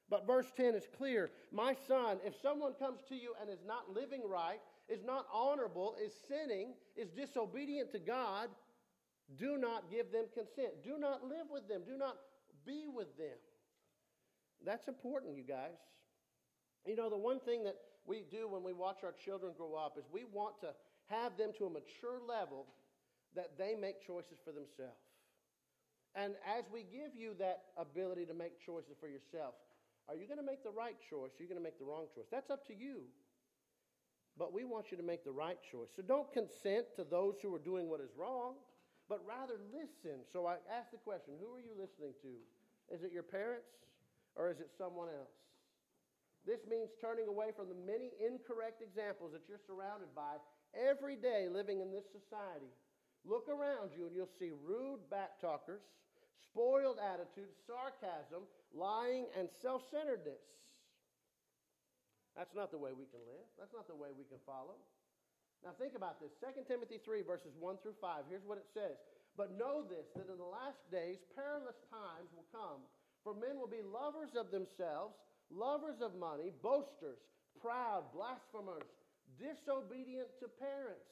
But 0.10 0.26
verse 0.26 0.48
10 0.56 0.76
is 0.76 0.88
clear. 0.98 1.32
My 1.52 1.76
son, 1.88 2.18
if 2.26 2.34
someone 2.42 2.74
comes 2.74 3.02
to 3.10 3.16
you 3.16 3.34
and 3.40 3.50
is 3.50 3.64
not 3.66 3.94
living 3.94 4.22
right, 4.28 4.60
is 4.88 5.04
not 5.04 5.28
honorable, 5.32 5.96
is 6.04 6.14
sinning, 6.28 6.74
is 6.96 7.10
disobedient 7.10 7.92
to 7.92 8.00
God, 8.00 8.50
do 9.38 9.58
not 9.58 9.92
give 9.92 10.12
them 10.12 10.26
consent. 10.34 10.84
Do 10.84 10.98
not 10.98 11.24
live 11.24 11.46
with 11.52 11.68
them. 11.68 11.82
Do 11.86 11.98
not 11.98 12.18
be 12.66 12.86
with 12.92 13.16
them. 13.18 13.38
That's 14.66 14.88
important, 14.88 15.38
you 15.38 15.44
guys. 15.44 15.78
You 16.86 16.96
know, 16.96 17.10
the 17.10 17.18
one 17.18 17.40
thing 17.40 17.64
that 17.66 17.76
we 18.10 18.26
do 18.32 18.50
when 18.50 18.64
we 18.64 18.74
watch 18.74 19.06
our 19.06 19.14
children 19.14 19.54
grow 19.56 19.76
up 19.76 19.94
is 19.98 20.06
we 20.12 20.26
want 20.34 20.60
to 20.62 20.74
have 21.06 21.38
them 21.38 21.52
to 21.60 21.66
a 21.66 21.70
mature 21.70 22.18
level 22.28 22.66
that 23.36 23.54
they 23.58 23.78
make 23.78 24.02
choices 24.02 24.42
for 24.44 24.52
themselves. 24.52 25.06
And 26.16 26.34
as 26.42 26.66
we 26.74 26.82
give 26.90 27.14
you 27.14 27.38
that 27.38 27.70
ability 27.78 28.26
to 28.26 28.34
make 28.34 28.58
choices 28.58 28.98
for 29.00 29.08
yourself, 29.08 29.54
are 30.10 30.18
you 30.18 30.26
going 30.26 30.42
to 30.42 30.46
make 30.46 30.66
the 30.66 30.74
right 30.74 30.98
choice? 30.98 31.38
Are 31.38 31.44
you 31.44 31.48
going 31.48 31.62
to 31.62 31.64
make 31.64 31.78
the 31.78 31.86
wrong 31.86 32.10
choice? 32.16 32.26
That's 32.32 32.50
up 32.50 32.66
to 32.66 32.74
you. 32.74 33.06
But 34.38 34.54
we 34.54 34.66
want 34.66 34.90
you 34.90 34.98
to 34.98 35.04
make 35.04 35.24
the 35.24 35.32
right 35.32 35.60
choice. 35.62 35.94
So 35.96 36.02
don't 36.02 36.32
consent 36.34 36.90
to 36.96 37.06
those 37.06 37.36
who 37.42 37.54
are 37.54 37.62
doing 37.62 37.88
what 37.90 38.02
is 38.02 38.10
wrong, 38.18 38.58
but 39.08 39.22
rather 39.28 39.62
listen. 39.70 40.26
So 40.34 40.48
I 40.48 40.58
ask 40.66 40.90
the 40.90 40.98
question 40.98 41.38
who 41.38 41.54
are 41.54 41.62
you 41.62 41.78
listening 41.78 42.18
to? 42.26 42.34
Is 42.90 43.04
it 43.04 43.12
your 43.14 43.22
parents 43.22 43.70
or 44.36 44.50
is 44.50 44.60
it 44.60 44.72
someone 44.76 45.10
else? 45.10 45.30
This 46.48 46.64
means 46.70 46.90
turning 47.02 47.28
away 47.28 47.52
from 47.56 47.68
the 47.68 47.76
many 47.76 48.16
incorrect 48.20 48.82
examples 48.82 49.34
that 49.34 49.48
you're 49.48 49.62
surrounded 49.62 50.16
by 50.16 50.40
every 50.72 51.16
day 51.16 51.48
living 51.52 51.82
in 51.82 51.92
this 51.92 52.08
society. 52.10 52.72
Look 53.28 53.52
around 53.52 53.92
you 53.92 54.08
and 54.08 54.16
you'll 54.16 54.32
see 54.40 54.56
rude 54.64 55.04
backtalkers, 55.12 55.84
spoiled 56.40 56.98
attitudes, 57.04 57.60
sarcasm, 57.68 58.48
lying, 58.72 59.28
and 59.36 59.52
self 59.62 59.84
centeredness. 59.92 60.40
That's 62.40 62.56
not 62.56 62.72
the 62.72 62.80
way 62.80 62.96
we 62.96 63.04
can 63.12 63.20
live. 63.28 63.44
That's 63.60 63.76
not 63.76 63.92
the 63.92 64.00
way 64.00 64.16
we 64.16 64.24
can 64.24 64.40
follow. 64.48 64.80
Now, 65.60 65.76
think 65.76 65.92
about 65.92 66.24
this 66.24 66.32
2 66.40 66.64
Timothy 66.72 67.04
3, 67.04 67.20
verses 67.28 67.52
1 67.60 67.84
through 67.84 68.00
5. 68.00 68.32
Here's 68.32 68.48
what 68.48 68.64
it 68.64 68.72
says 68.72 68.96
But 69.36 69.60
know 69.60 69.84
this, 69.84 70.08
that 70.16 70.32
in 70.32 70.40
the 70.40 70.48
last 70.48 70.80
days 70.88 71.20
perilous 71.36 71.84
times 71.92 72.32
will 72.32 72.48
come, 72.48 72.88
for 73.28 73.36
men 73.36 73.60
will 73.60 73.68
be 73.68 73.84
lovers 73.84 74.40
of 74.40 74.56
themselves 74.56 75.20
lovers 75.50 76.02
of 76.02 76.16
money, 76.16 76.54
boasters, 76.62 77.20
proud, 77.62 78.06
blasphemers, 78.14 78.86
disobedient 79.38 80.30
to 80.40 80.48
parents, 80.48 81.10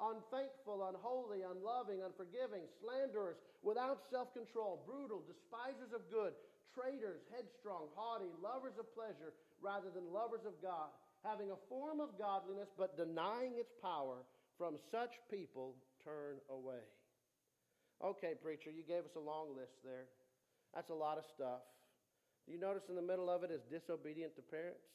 unthankful, 0.00 0.84
unholy, 0.88 1.44
unloving, 1.44 2.04
unforgiving, 2.04 2.64
slanderers, 2.80 3.36
without 3.62 4.04
self 4.10 4.32
control, 4.32 4.84
brutal, 4.84 5.24
despisers 5.24 5.92
of 5.92 6.04
good, 6.12 6.36
traitors, 6.72 7.24
headstrong, 7.32 7.88
haughty, 7.96 8.28
lovers 8.42 8.76
of 8.76 8.88
pleasure 8.92 9.32
rather 9.60 9.88
than 9.88 10.12
lovers 10.12 10.44
of 10.44 10.60
God, 10.60 10.92
having 11.24 11.48
a 11.50 11.64
form 11.68 12.00
of 12.00 12.18
godliness 12.20 12.68
but 12.76 12.96
denying 12.96 13.56
its 13.56 13.72
power. 13.80 14.24
From 14.56 14.80
such 14.90 15.20
people, 15.28 15.76
turn 16.00 16.40
away. 16.48 16.80
Okay, 18.02 18.32
preacher, 18.40 18.70
you 18.72 18.82
gave 18.88 19.04
us 19.04 19.12
a 19.16 19.20
long 19.20 19.52
list 19.52 19.76
there. 19.84 20.08
That's 20.74 20.88
a 20.88 20.94
lot 20.96 21.18
of 21.18 21.24
stuff. 21.28 21.60
Do 22.46 22.52
you 22.52 22.60
notice 22.60 22.88
in 22.88 22.94
the 22.94 23.02
middle 23.02 23.28
of 23.28 23.42
it 23.42 23.50
is 23.50 23.60
disobedient 23.70 24.36
to 24.36 24.42
parents? 24.42 24.86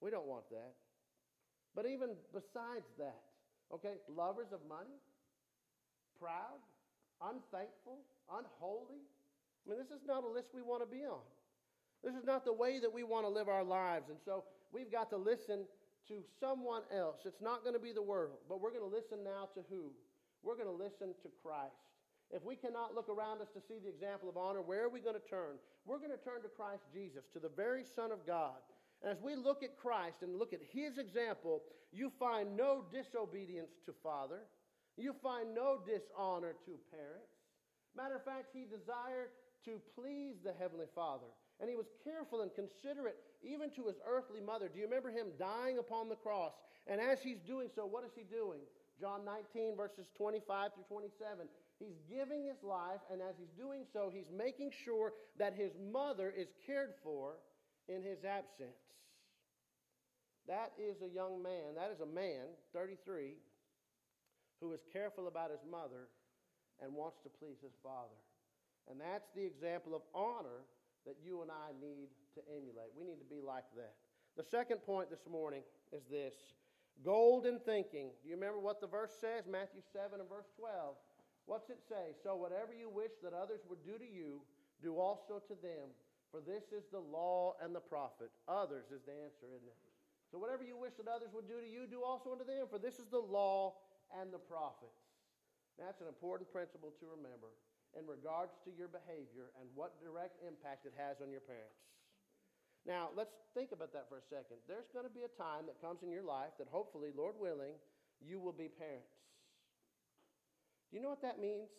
We 0.00 0.10
don't 0.10 0.26
want 0.26 0.48
that. 0.50 0.74
But 1.74 1.86
even 1.86 2.14
besides 2.32 2.86
that, 2.98 3.22
okay, 3.74 3.98
lovers 4.08 4.52
of 4.52 4.60
money, 4.68 4.94
proud, 6.20 6.62
unthankful, 7.20 7.98
unholy. 8.30 9.02
I 9.02 9.70
mean, 9.70 9.78
this 9.78 9.90
is 9.90 10.06
not 10.06 10.22
a 10.22 10.28
list 10.28 10.54
we 10.54 10.62
want 10.62 10.82
to 10.82 10.90
be 10.90 11.02
on. 11.04 11.24
This 12.04 12.14
is 12.14 12.24
not 12.24 12.44
the 12.44 12.52
way 12.52 12.78
that 12.78 12.92
we 12.92 13.02
want 13.02 13.24
to 13.24 13.32
live 13.32 13.48
our 13.48 13.64
lives. 13.64 14.08
And 14.08 14.18
so 14.24 14.44
we've 14.72 14.92
got 14.92 15.10
to 15.10 15.16
listen 15.16 15.64
to 16.08 16.20
someone 16.38 16.82
else. 16.94 17.24
It's 17.24 17.40
not 17.40 17.64
going 17.64 17.74
to 17.74 17.80
be 17.80 17.92
the 17.92 18.02
world, 18.02 18.38
but 18.48 18.60
we're 18.60 18.70
going 18.70 18.88
to 18.88 18.94
listen 18.94 19.24
now 19.24 19.48
to 19.54 19.64
who? 19.70 19.90
We're 20.42 20.56
going 20.56 20.68
to 20.68 20.84
listen 20.84 21.16
to 21.22 21.28
Christ. 21.42 21.72
If 22.34 22.42
we 22.42 22.56
cannot 22.56 22.98
look 22.98 23.08
around 23.08 23.40
us 23.40 23.46
to 23.54 23.62
see 23.62 23.78
the 23.78 23.88
example 23.88 24.28
of 24.28 24.36
honor, 24.36 24.60
where 24.60 24.82
are 24.82 24.90
we 24.90 24.98
going 24.98 25.14
to 25.14 25.30
turn? 25.30 25.54
We're 25.86 26.02
going 26.02 26.10
to 26.10 26.18
turn 26.18 26.42
to 26.42 26.50
Christ 26.50 26.82
Jesus, 26.92 27.22
to 27.32 27.38
the 27.38 27.54
very 27.54 27.86
Son 27.94 28.10
of 28.10 28.26
God. 28.26 28.58
And 29.02 29.12
as 29.14 29.22
we 29.22 29.36
look 29.36 29.62
at 29.62 29.78
Christ 29.78 30.26
and 30.26 30.34
look 30.34 30.52
at 30.52 30.58
his 30.74 30.98
example, 30.98 31.62
you 31.92 32.10
find 32.18 32.56
no 32.56 32.82
disobedience 32.90 33.70
to 33.86 33.94
Father. 34.02 34.50
You 34.96 35.14
find 35.22 35.54
no 35.54 35.78
dishonor 35.86 36.58
to 36.66 36.72
parents. 36.90 37.38
Matter 37.94 38.16
of 38.16 38.24
fact, 38.24 38.50
he 38.50 38.66
desired 38.66 39.30
to 39.66 39.78
please 39.94 40.34
the 40.42 40.58
Heavenly 40.58 40.90
Father. 40.90 41.30
And 41.60 41.70
he 41.70 41.76
was 41.76 41.86
careful 42.02 42.42
and 42.42 42.50
considerate 42.50 43.14
even 43.46 43.70
to 43.78 43.86
his 43.86 44.02
earthly 44.02 44.40
mother. 44.40 44.66
Do 44.66 44.82
you 44.82 44.86
remember 44.86 45.14
him 45.14 45.30
dying 45.38 45.78
upon 45.78 46.08
the 46.08 46.18
cross? 46.18 46.52
And 46.88 47.00
as 47.00 47.22
he's 47.22 47.38
doing 47.46 47.70
so, 47.70 47.86
what 47.86 48.02
is 48.02 48.10
he 48.16 48.26
doing? 48.26 48.58
John 49.00 49.24
19, 49.24 49.76
verses 49.76 50.10
25 50.18 50.74
through 50.74 50.90
27. 50.90 51.46
He's 51.84 52.00
giving 52.08 52.44
his 52.44 52.62
life, 52.62 53.00
and 53.12 53.20
as 53.20 53.36
he's 53.38 53.52
doing 53.58 53.84
so, 53.92 54.10
he's 54.12 54.30
making 54.34 54.70
sure 54.84 55.12
that 55.38 55.54
his 55.54 55.72
mother 55.92 56.32
is 56.34 56.48
cared 56.66 56.94
for 57.02 57.36
in 57.88 58.02
his 58.02 58.24
absence. 58.24 58.80
That 60.48 60.72
is 60.78 61.02
a 61.02 61.08
young 61.08 61.42
man, 61.42 61.74
that 61.76 61.90
is 61.92 62.00
a 62.00 62.06
man, 62.06 62.56
33, 62.72 63.34
who 64.60 64.72
is 64.72 64.80
careful 64.92 65.28
about 65.28 65.50
his 65.50 65.64
mother 65.70 66.08
and 66.82 66.94
wants 66.94 67.18
to 67.24 67.28
please 67.28 67.60
his 67.62 67.76
father. 67.82 68.16
And 68.90 69.00
that's 69.00 69.28
the 69.34 69.44
example 69.44 69.94
of 69.94 70.02
honor 70.14 70.64
that 71.06 71.16
you 71.24 71.42
and 71.42 71.50
I 71.50 71.72
need 71.80 72.08
to 72.34 72.40
emulate. 72.48 72.92
We 72.96 73.04
need 73.04 73.20
to 73.20 73.28
be 73.28 73.40
like 73.40 73.64
that. 73.76 73.94
The 74.36 74.44
second 74.44 74.78
point 74.78 75.10
this 75.10 75.26
morning 75.30 75.62
is 75.92 76.02
this 76.10 76.34
golden 77.04 77.60
thinking. 77.60 78.10
Do 78.22 78.28
you 78.28 78.34
remember 78.34 78.58
what 78.58 78.80
the 78.80 78.86
verse 78.86 79.12
says? 79.20 79.44
Matthew 79.50 79.80
7 79.92 80.20
and 80.20 80.28
verse 80.28 80.48
12. 80.58 80.96
What's 81.46 81.68
it 81.68 81.80
say? 81.88 82.16
So 82.24 82.36
whatever 82.36 82.72
you 82.72 82.88
wish 82.88 83.12
that 83.22 83.36
others 83.36 83.60
would 83.68 83.84
do 83.84 84.00
to 84.00 84.08
you, 84.08 84.40
do 84.80 84.96
also 84.96 85.44
to 85.44 85.54
them. 85.60 85.92
For 86.32 86.40
this 86.40 86.72
is 86.72 86.88
the 86.90 87.00
law 87.00 87.54
and 87.62 87.70
the 87.70 87.84
prophet. 87.84 88.32
Others 88.48 88.90
is 88.90 89.04
the 89.06 89.14
answer, 89.14 89.46
isn't 89.52 89.68
it? 89.68 89.80
So 90.32 90.42
whatever 90.42 90.66
you 90.66 90.74
wish 90.74 90.98
that 90.98 91.06
others 91.06 91.30
would 91.30 91.46
do 91.46 91.62
to 91.62 91.68
you, 91.68 91.86
do 91.86 92.02
also 92.02 92.34
unto 92.34 92.42
them. 92.42 92.66
For 92.66 92.82
this 92.82 92.98
is 92.98 93.06
the 93.06 93.22
law 93.22 93.78
and 94.10 94.34
the 94.34 94.42
prophets. 94.42 94.98
That's 95.78 96.02
an 96.02 96.10
important 96.10 96.50
principle 96.50 96.90
to 96.98 97.06
remember 97.06 97.54
in 97.94 98.02
regards 98.06 98.58
to 98.66 98.74
your 98.74 98.90
behavior 98.90 99.54
and 99.62 99.70
what 99.78 99.94
direct 100.02 100.42
impact 100.42 100.86
it 100.86 100.94
has 100.98 101.22
on 101.22 101.30
your 101.30 101.44
parents. 101.44 101.78
Now, 102.82 103.14
let's 103.14 103.32
think 103.54 103.72
about 103.72 103.94
that 103.94 104.10
for 104.10 104.18
a 104.18 104.26
second. 104.26 104.60
There's 104.66 104.90
going 104.92 105.06
to 105.06 105.14
be 105.14 105.24
a 105.24 105.32
time 105.38 105.70
that 105.70 105.80
comes 105.80 106.02
in 106.02 106.10
your 106.10 106.26
life 106.26 106.52
that 106.58 106.68
hopefully, 106.68 107.14
Lord 107.14 107.38
willing, 107.38 107.78
you 108.20 108.42
will 108.42 108.52
be 108.52 108.68
parents. 108.68 109.14
You 110.94 111.02
know 111.02 111.10
what 111.10 111.22
that 111.22 111.40
means? 111.40 111.74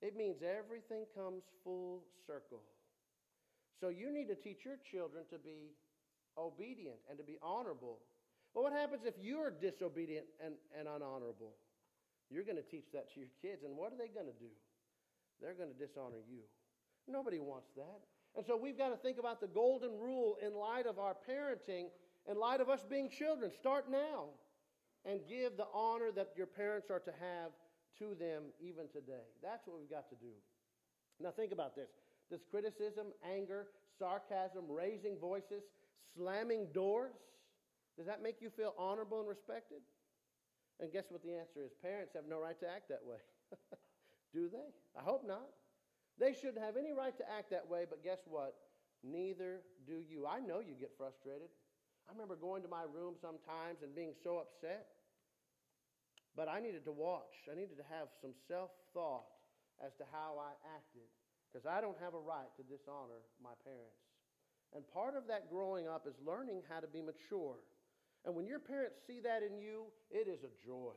It 0.00 0.16
means 0.16 0.36
everything 0.38 1.02
comes 1.18 1.42
full 1.64 2.04
circle. 2.28 2.62
So 3.80 3.88
you 3.88 4.14
need 4.14 4.28
to 4.28 4.36
teach 4.36 4.64
your 4.64 4.78
children 4.88 5.24
to 5.30 5.38
be 5.38 5.74
obedient 6.38 7.02
and 7.10 7.18
to 7.18 7.24
be 7.24 7.38
honorable. 7.42 7.98
Well, 8.54 8.62
what 8.62 8.72
happens 8.72 9.02
if 9.04 9.14
you're 9.20 9.50
disobedient 9.50 10.26
and, 10.38 10.54
and 10.78 10.86
unhonorable? 10.86 11.58
You're 12.30 12.44
going 12.44 12.56
to 12.56 12.62
teach 12.62 12.86
that 12.92 13.12
to 13.14 13.20
your 13.20 13.30
kids, 13.42 13.64
and 13.64 13.76
what 13.76 13.92
are 13.92 13.98
they 13.98 14.08
going 14.14 14.26
to 14.26 14.38
do? 14.38 14.54
They're 15.42 15.54
going 15.54 15.68
to 15.68 15.78
dishonor 15.78 16.22
you. 16.30 16.46
Nobody 17.08 17.40
wants 17.40 17.68
that. 17.76 18.00
And 18.36 18.46
so 18.46 18.56
we've 18.56 18.78
got 18.78 18.90
to 18.90 18.96
think 18.96 19.18
about 19.18 19.40
the 19.40 19.48
golden 19.48 19.90
rule 19.98 20.36
in 20.44 20.54
light 20.54 20.86
of 20.86 20.98
our 20.98 21.16
parenting, 21.28 21.86
in 22.30 22.38
light 22.38 22.60
of 22.60 22.68
us 22.68 22.84
being 22.88 23.10
children. 23.10 23.50
Start 23.58 23.90
now 23.90 24.30
and 25.04 25.20
give 25.28 25.56
the 25.56 25.66
honor 25.74 26.10
that 26.14 26.30
your 26.36 26.46
parents 26.46 26.90
are 26.90 27.00
to 27.00 27.10
have 27.10 27.50
to 27.98 28.14
them 28.18 28.44
even 28.60 28.88
today. 28.92 29.26
That's 29.42 29.66
what 29.66 29.78
we've 29.78 29.90
got 29.90 30.08
to 30.10 30.16
do. 30.16 30.32
Now, 31.20 31.30
think 31.30 31.52
about 31.52 31.74
this. 31.74 31.88
Does 32.30 32.40
criticism, 32.50 33.06
anger, 33.24 33.68
sarcasm, 33.98 34.64
raising 34.68 35.16
voices, 35.18 35.62
slamming 36.14 36.68
doors, 36.74 37.14
does 37.96 38.06
that 38.06 38.22
make 38.22 38.42
you 38.42 38.50
feel 38.50 38.74
honorable 38.76 39.20
and 39.20 39.28
respected? 39.28 39.80
And 40.80 40.92
guess 40.92 41.04
what 41.08 41.22
the 41.22 41.32
answer 41.32 41.64
is? 41.64 41.72
Parents 41.80 42.12
have 42.14 42.24
no 42.28 42.38
right 42.38 42.58
to 42.60 42.68
act 42.68 42.90
that 42.90 43.00
way. 43.02 43.16
do 44.34 44.50
they? 44.50 44.68
I 44.98 45.02
hope 45.02 45.26
not. 45.26 45.48
They 46.18 46.34
shouldn't 46.34 46.58
have 46.58 46.76
any 46.76 46.92
right 46.92 47.16
to 47.16 47.24
act 47.30 47.50
that 47.50 47.66
way, 47.66 47.86
but 47.88 48.04
guess 48.04 48.20
what? 48.26 48.54
neither 49.02 49.62
do 49.86 50.02
you. 50.02 50.26
I 50.26 50.40
know 50.40 50.60
you 50.60 50.74
get 50.78 50.92
frustrated. 50.96 51.48
I 52.08 52.12
remember 52.12 52.36
going 52.36 52.62
to 52.62 52.68
my 52.68 52.82
room 52.82 53.14
sometimes 53.20 53.82
and 53.82 53.94
being 53.94 54.14
so 54.22 54.38
upset. 54.38 54.86
But 56.36 56.48
I 56.48 56.60
needed 56.60 56.84
to 56.84 56.92
watch. 56.92 57.48
I 57.50 57.56
needed 57.56 57.80
to 57.80 57.88
have 57.88 58.12
some 58.20 58.36
self 58.46 58.70
thought 58.92 59.26
as 59.80 59.96
to 59.96 60.04
how 60.12 60.36
I 60.36 60.52
acted 60.76 61.08
because 61.48 61.64
I 61.64 61.80
don't 61.80 61.96
have 61.98 62.12
a 62.12 62.20
right 62.20 62.52
to 62.56 62.62
dishonor 62.62 63.24
my 63.42 63.56
parents. 63.64 64.04
And 64.74 64.84
part 64.92 65.16
of 65.16 65.26
that 65.28 65.48
growing 65.48 65.88
up 65.88 66.04
is 66.06 66.14
learning 66.20 66.60
how 66.68 66.80
to 66.80 66.86
be 66.86 67.00
mature. 67.00 67.56
And 68.28 68.34
when 68.34 68.46
your 68.46 68.60
parents 68.60 69.00
see 69.06 69.20
that 69.24 69.40
in 69.40 69.56
you, 69.56 69.88
it 70.10 70.28
is 70.28 70.44
a 70.44 70.52
joy 70.60 70.92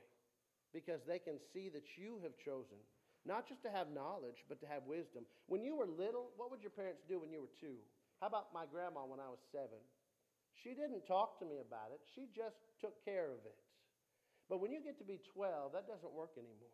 because 0.73 0.99
they 1.07 1.19
can 1.19 1.39
see 1.53 1.69
that 1.69 1.95
you 1.95 2.19
have 2.23 2.35
chosen 2.35 2.77
not 3.25 3.47
just 3.47 3.63
to 3.63 3.69
have 3.69 3.91
knowledge, 3.91 4.47
but 4.47 4.59
to 4.61 4.67
have 4.67 4.83
wisdom. 4.87 5.27
When 5.47 5.63
you 5.63 5.75
were 5.75 5.87
little, 5.87 6.31
what 6.37 6.51
would 6.51 6.61
your 6.63 6.71
parents 6.71 7.03
do 7.07 7.19
when 7.19 7.31
you 7.31 7.41
were 7.41 7.53
two? 7.59 7.77
How 8.21 8.27
about 8.27 8.53
my 8.53 8.63
grandma 8.65 9.03
when 9.03 9.19
I 9.19 9.27
was 9.27 9.39
seven? 9.51 9.79
She 10.55 10.75
didn't 10.75 11.07
talk 11.07 11.39
to 11.39 11.45
me 11.45 11.59
about 11.59 11.91
it, 11.93 12.01
she 12.15 12.27
just 12.35 12.59
took 12.79 13.03
care 13.03 13.31
of 13.31 13.43
it. 13.45 13.55
But 14.49 14.59
when 14.59 14.73
you 14.73 14.81
get 14.81 14.97
to 14.97 15.05
be 15.05 15.21
12, 15.37 15.77
that 15.77 15.85
doesn't 15.85 16.11
work 16.11 16.33
anymore. 16.35 16.73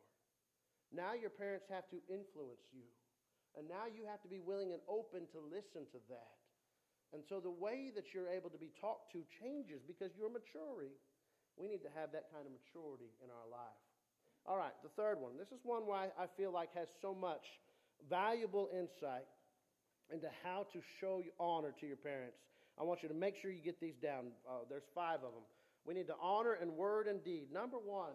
Now 0.96 1.12
your 1.12 1.30
parents 1.30 1.68
have 1.68 1.86
to 1.92 2.00
influence 2.08 2.64
you. 2.72 2.88
And 3.60 3.68
now 3.68 3.88
you 3.92 4.08
have 4.08 4.24
to 4.24 4.32
be 4.32 4.40
willing 4.40 4.72
and 4.72 4.80
open 4.88 5.28
to 5.36 5.40
listen 5.44 5.84
to 5.92 6.00
that. 6.08 6.36
And 7.12 7.24
so 7.28 7.40
the 7.40 7.52
way 7.52 7.92
that 7.96 8.12
you're 8.12 8.32
able 8.32 8.50
to 8.52 8.60
be 8.60 8.72
talked 8.80 9.12
to 9.16 9.24
changes 9.40 9.84
because 9.88 10.12
you're 10.16 10.32
maturing. 10.32 10.96
We 11.56 11.72
need 11.72 11.84
to 11.88 11.94
have 11.96 12.12
that 12.12 12.28
kind 12.32 12.44
of 12.44 12.52
maturity 12.52 13.16
in 13.24 13.32
our 13.32 13.48
life. 13.48 13.80
All 14.44 14.60
right, 14.60 14.76
the 14.84 14.92
third 15.00 15.20
one. 15.20 15.40
This 15.40 15.52
is 15.56 15.64
one 15.64 15.88
where 15.88 16.12
I 16.12 16.28
feel 16.36 16.52
like 16.52 16.76
has 16.76 16.92
so 17.02 17.16
much 17.16 17.44
valuable 18.10 18.68
insight 18.76 19.26
into 20.12 20.28
how 20.44 20.68
to 20.74 20.80
show 21.00 21.24
honor 21.40 21.74
to 21.80 21.88
your 21.88 21.98
parents. 21.98 22.38
I 22.78 22.84
want 22.84 23.02
you 23.02 23.10
to 23.10 23.16
make 23.16 23.36
sure 23.42 23.50
you 23.50 23.64
get 23.64 23.80
these 23.80 23.96
down. 24.04 24.36
Uh, 24.44 24.68
there's 24.70 24.86
five 24.94 25.24
of 25.24 25.32
them. 25.32 25.48
We 25.86 25.94
need 25.94 26.08
to 26.08 26.16
honor 26.22 26.58
in 26.62 26.76
word 26.76 27.08
and 27.08 27.24
deed. 27.24 27.48
Number 27.54 27.78
one, 27.78 28.14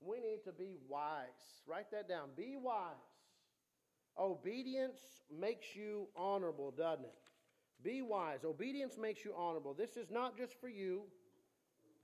we 0.00 0.20
need 0.20 0.44
to 0.44 0.52
be 0.52 0.76
wise. 0.88 1.62
Write 1.66 1.90
that 1.92 2.08
down. 2.08 2.30
Be 2.36 2.56
wise. 2.56 2.94
Obedience 4.18 4.98
makes 5.36 5.74
you 5.74 6.08
honorable, 6.16 6.70
doesn't 6.70 7.04
it? 7.04 7.14
Be 7.82 8.02
wise. 8.02 8.44
Obedience 8.44 8.96
makes 9.00 9.24
you 9.24 9.32
honorable. 9.36 9.74
This 9.74 9.96
is 9.96 10.10
not 10.10 10.36
just 10.36 10.60
for 10.60 10.68
you, 10.68 11.02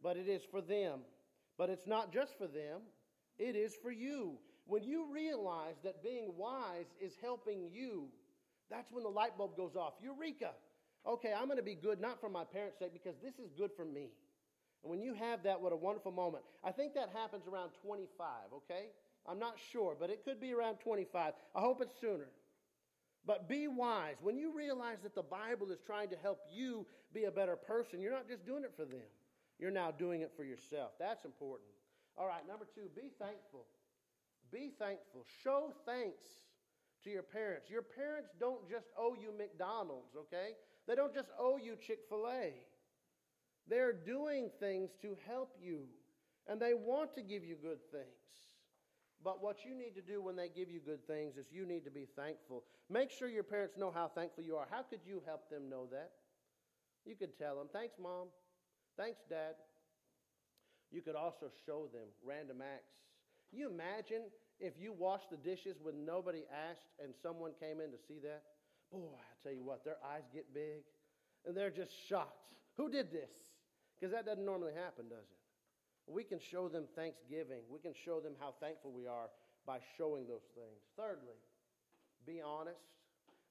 but 0.02 0.16
it 0.16 0.28
is 0.28 0.42
for 0.50 0.60
them. 0.60 1.00
But 1.56 1.70
it's 1.70 1.86
not 1.86 2.12
just 2.12 2.38
for 2.38 2.46
them, 2.46 2.82
it 3.38 3.56
is 3.56 3.74
for 3.82 3.90
you. 3.90 4.38
When 4.66 4.84
you 4.84 5.06
realize 5.12 5.76
that 5.82 6.02
being 6.02 6.32
wise 6.36 6.86
is 7.00 7.14
helping 7.20 7.68
you, 7.72 8.08
that's 8.70 8.92
when 8.92 9.02
the 9.02 9.10
light 9.10 9.36
bulb 9.36 9.56
goes 9.56 9.76
off. 9.76 9.94
Eureka! 10.00 10.50
Okay, 11.06 11.32
I'm 11.36 11.46
going 11.46 11.56
to 11.58 11.62
be 11.62 11.74
good 11.74 12.00
not 12.00 12.20
for 12.20 12.28
my 12.28 12.44
parents' 12.44 12.78
sake 12.78 12.92
because 12.92 13.14
this 13.22 13.38
is 13.38 13.50
good 13.56 13.70
for 13.76 13.84
me. 13.84 14.10
And 14.82 14.90
when 14.90 15.00
you 15.00 15.14
have 15.14 15.42
that, 15.42 15.60
what 15.60 15.72
a 15.72 15.76
wonderful 15.76 16.12
moment. 16.12 16.44
I 16.62 16.70
think 16.70 16.94
that 16.94 17.10
happens 17.12 17.46
around 17.46 17.70
25, 17.82 18.28
okay? 18.56 18.86
I'm 19.26 19.38
not 19.38 19.56
sure, 19.72 19.96
but 19.98 20.10
it 20.10 20.24
could 20.24 20.40
be 20.40 20.52
around 20.52 20.76
25. 20.76 21.32
I 21.54 21.60
hope 21.60 21.82
it's 21.82 22.00
sooner. 22.00 22.28
But 23.26 23.48
be 23.48 23.68
wise. 23.68 24.16
When 24.22 24.38
you 24.38 24.56
realize 24.56 24.98
that 25.02 25.14
the 25.14 25.22
Bible 25.22 25.70
is 25.70 25.80
trying 25.84 26.08
to 26.10 26.16
help 26.16 26.40
you 26.50 26.86
be 27.12 27.24
a 27.24 27.30
better 27.30 27.56
person, 27.56 28.00
you're 28.00 28.12
not 28.12 28.28
just 28.28 28.46
doing 28.46 28.64
it 28.64 28.72
for 28.76 28.84
them, 28.84 29.06
you're 29.58 29.70
now 29.70 29.90
doing 29.90 30.22
it 30.22 30.32
for 30.36 30.44
yourself. 30.44 30.92
That's 30.98 31.24
important. 31.24 31.68
All 32.16 32.26
right, 32.26 32.46
number 32.48 32.66
two, 32.74 32.88
be 32.94 33.10
thankful. 33.18 33.66
Be 34.50 34.70
thankful. 34.78 35.24
Show 35.42 35.72
thanks 35.84 36.24
to 37.04 37.10
your 37.10 37.22
parents. 37.22 37.68
Your 37.70 37.82
parents 37.82 38.30
don't 38.40 38.68
just 38.68 38.86
owe 38.98 39.14
you 39.14 39.32
McDonald's, 39.36 40.16
okay? 40.16 40.52
They 40.86 40.94
don't 40.94 41.14
just 41.14 41.28
owe 41.38 41.58
you 41.58 41.76
Chick 41.76 42.00
fil 42.08 42.26
A. 42.28 42.54
They're 43.68 43.92
doing 43.92 44.50
things 44.60 44.90
to 45.02 45.16
help 45.26 45.54
you, 45.62 45.80
and 46.46 46.60
they 46.60 46.74
want 46.74 47.14
to 47.14 47.22
give 47.22 47.44
you 47.44 47.56
good 47.60 47.80
things. 47.92 48.06
But 49.22 49.42
what 49.42 49.64
you 49.64 49.74
need 49.74 49.94
to 49.96 50.00
do 50.00 50.22
when 50.22 50.36
they 50.36 50.48
give 50.48 50.70
you 50.70 50.80
good 50.80 51.06
things 51.06 51.36
is 51.36 51.46
you 51.50 51.66
need 51.66 51.84
to 51.84 51.90
be 51.90 52.06
thankful. 52.16 52.64
Make 52.88 53.10
sure 53.10 53.28
your 53.28 53.42
parents 53.42 53.76
know 53.76 53.90
how 53.90 54.08
thankful 54.08 54.44
you 54.44 54.56
are. 54.56 54.66
How 54.70 54.82
could 54.82 55.00
you 55.04 55.22
help 55.26 55.50
them 55.50 55.68
know 55.68 55.86
that? 55.90 56.12
You 57.04 57.16
could 57.16 57.36
tell 57.36 57.56
them, 57.56 57.68
Thanks, 57.72 57.94
Mom. 58.00 58.28
Thanks, 58.96 59.20
Dad. 59.28 59.54
You 60.90 61.02
could 61.02 61.16
also 61.16 61.46
show 61.66 61.88
them 61.92 62.08
random 62.24 62.62
acts. 62.62 62.94
You 63.52 63.70
imagine 63.70 64.22
if 64.60 64.74
you 64.78 64.92
washed 64.92 65.30
the 65.30 65.36
dishes 65.36 65.76
when 65.82 66.04
nobody 66.04 66.44
asked 66.70 66.88
and 67.02 67.14
someone 67.22 67.52
came 67.60 67.80
in 67.80 67.90
to 67.90 67.98
see 68.08 68.18
that? 68.22 68.42
Boy, 68.90 69.14
I 69.14 69.34
tell 69.42 69.52
you 69.52 69.64
what, 69.64 69.84
their 69.84 69.98
eyes 70.04 70.24
get 70.32 70.52
big 70.54 70.82
and 71.46 71.56
they're 71.56 71.70
just 71.70 71.92
shocked. 72.08 72.54
Who 72.76 72.90
did 72.90 73.12
this? 73.12 73.30
Because 73.98 74.12
that 74.14 74.26
doesn't 74.26 74.44
normally 74.44 74.74
happen, 74.74 75.08
does 75.08 75.26
it? 75.26 75.38
We 76.06 76.22
can 76.24 76.38
show 76.38 76.68
them 76.68 76.84
thanksgiving. 76.94 77.62
We 77.70 77.80
can 77.80 77.92
show 77.92 78.20
them 78.20 78.32
how 78.38 78.54
thankful 78.60 78.92
we 78.92 79.06
are 79.06 79.28
by 79.66 79.78
showing 79.98 80.26
those 80.26 80.46
things. 80.54 80.80
Thirdly, 80.96 81.36
be 82.26 82.40
honest. 82.40 82.80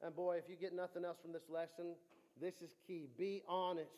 And 0.02 0.16
boy, 0.16 0.38
if 0.38 0.50
you 0.50 0.56
get 0.56 0.74
nothing 0.74 1.06
else 1.06 1.18
from 1.22 1.34
this 1.34 1.50
lesson, 1.50 1.96
this 2.40 2.56
is 2.62 2.72
key. 2.86 3.08
Be 3.18 3.44
honest. 3.48 3.92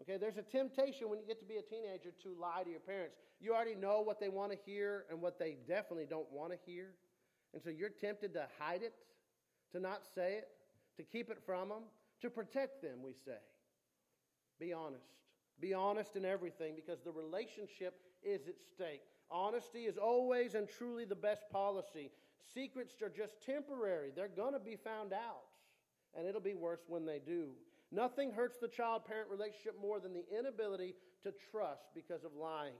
Okay, 0.00 0.16
there's 0.16 0.36
a 0.36 0.42
temptation 0.42 1.08
when 1.08 1.18
you 1.18 1.26
get 1.26 1.40
to 1.40 1.46
be 1.46 1.56
a 1.56 1.62
teenager 1.62 2.10
to 2.22 2.34
lie 2.40 2.62
to 2.64 2.70
your 2.70 2.80
parents. 2.80 3.16
You 3.40 3.54
already 3.54 3.74
know 3.74 4.00
what 4.00 4.20
they 4.20 4.28
want 4.28 4.52
to 4.52 4.58
hear 4.64 5.04
and 5.10 5.20
what 5.20 5.38
they 5.38 5.56
definitely 5.66 6.06
don't 6.08 6.30
want 6.32 6.52
to 6.52 6.58
hear. 6.64 6.90
And 7.52 7.62
so 7.62 7.70
you're 7.70 7.88
tempted 7.88 8.34
to 8.34 8.46
hide 8.58 8.82
it, 8.82 8.94
to 9.72 9.80
not 9.80 10.02
say 10.14 10.34
it, 10.34 10.48
to 10.96 11.02
keep 11.02 11.30
it 11.30 11.38
from 11.44 11.68
them, 11.68 11.82
to 12.22 12.30
protect 12.30 12.82
them, 12.82 13.02
we 13.02 13.12
say. 13.24 13.38
Be 14.58 14.72
honest. 14.72 15.04
Be 15.60 15.74
honest 15.74 16.16
in 16.16 16.24
everything 16.24 16.74
because 16.76 17.00
the 17.02 17.10
relationship 17.10 18.00
is 18.22 18.46
at 18.48 18.54
stake. 18.74 19.02
Honesty 19.30 19.80
is 19.80 19.98
always 19.98 20.54
and 20.54 20.68
truly 20.68 21.04
the 21.04 21.14
best 21.14 21.48
policy. 21.50 22.10
Secrets 22.54 22.94
are 23.02 23.10
just 23.10 23.34
temporary, 23.44 24.10
they're 24.14 24.28
going 24.28 24.54
to 24.54 24.60
be 24.60 24.76
found 24.76 25.12
out, 25.12 25.44
and 26.16 26.26
it'll 26.26 26.40
be 26.40 26.54
worse 26.54 26.80
when 26.88 27.04
they 27.04 27.18
do. 27.18 27.50
Nothing 27.90 28.30
hurts 28.30 28.58
the 28.58 28.68
child 28.68 29.04
parent 29.04 29.30
relationship 29.30 29.76
more 29.80 29.98
than 29.98 30.12
the 30.12 30.24
inability 30.36 30.94
to 31.22 31.32
trust 31.50 31.88
because 31.94 32.24
of 32.24 32.34
lying. 32.34 32.78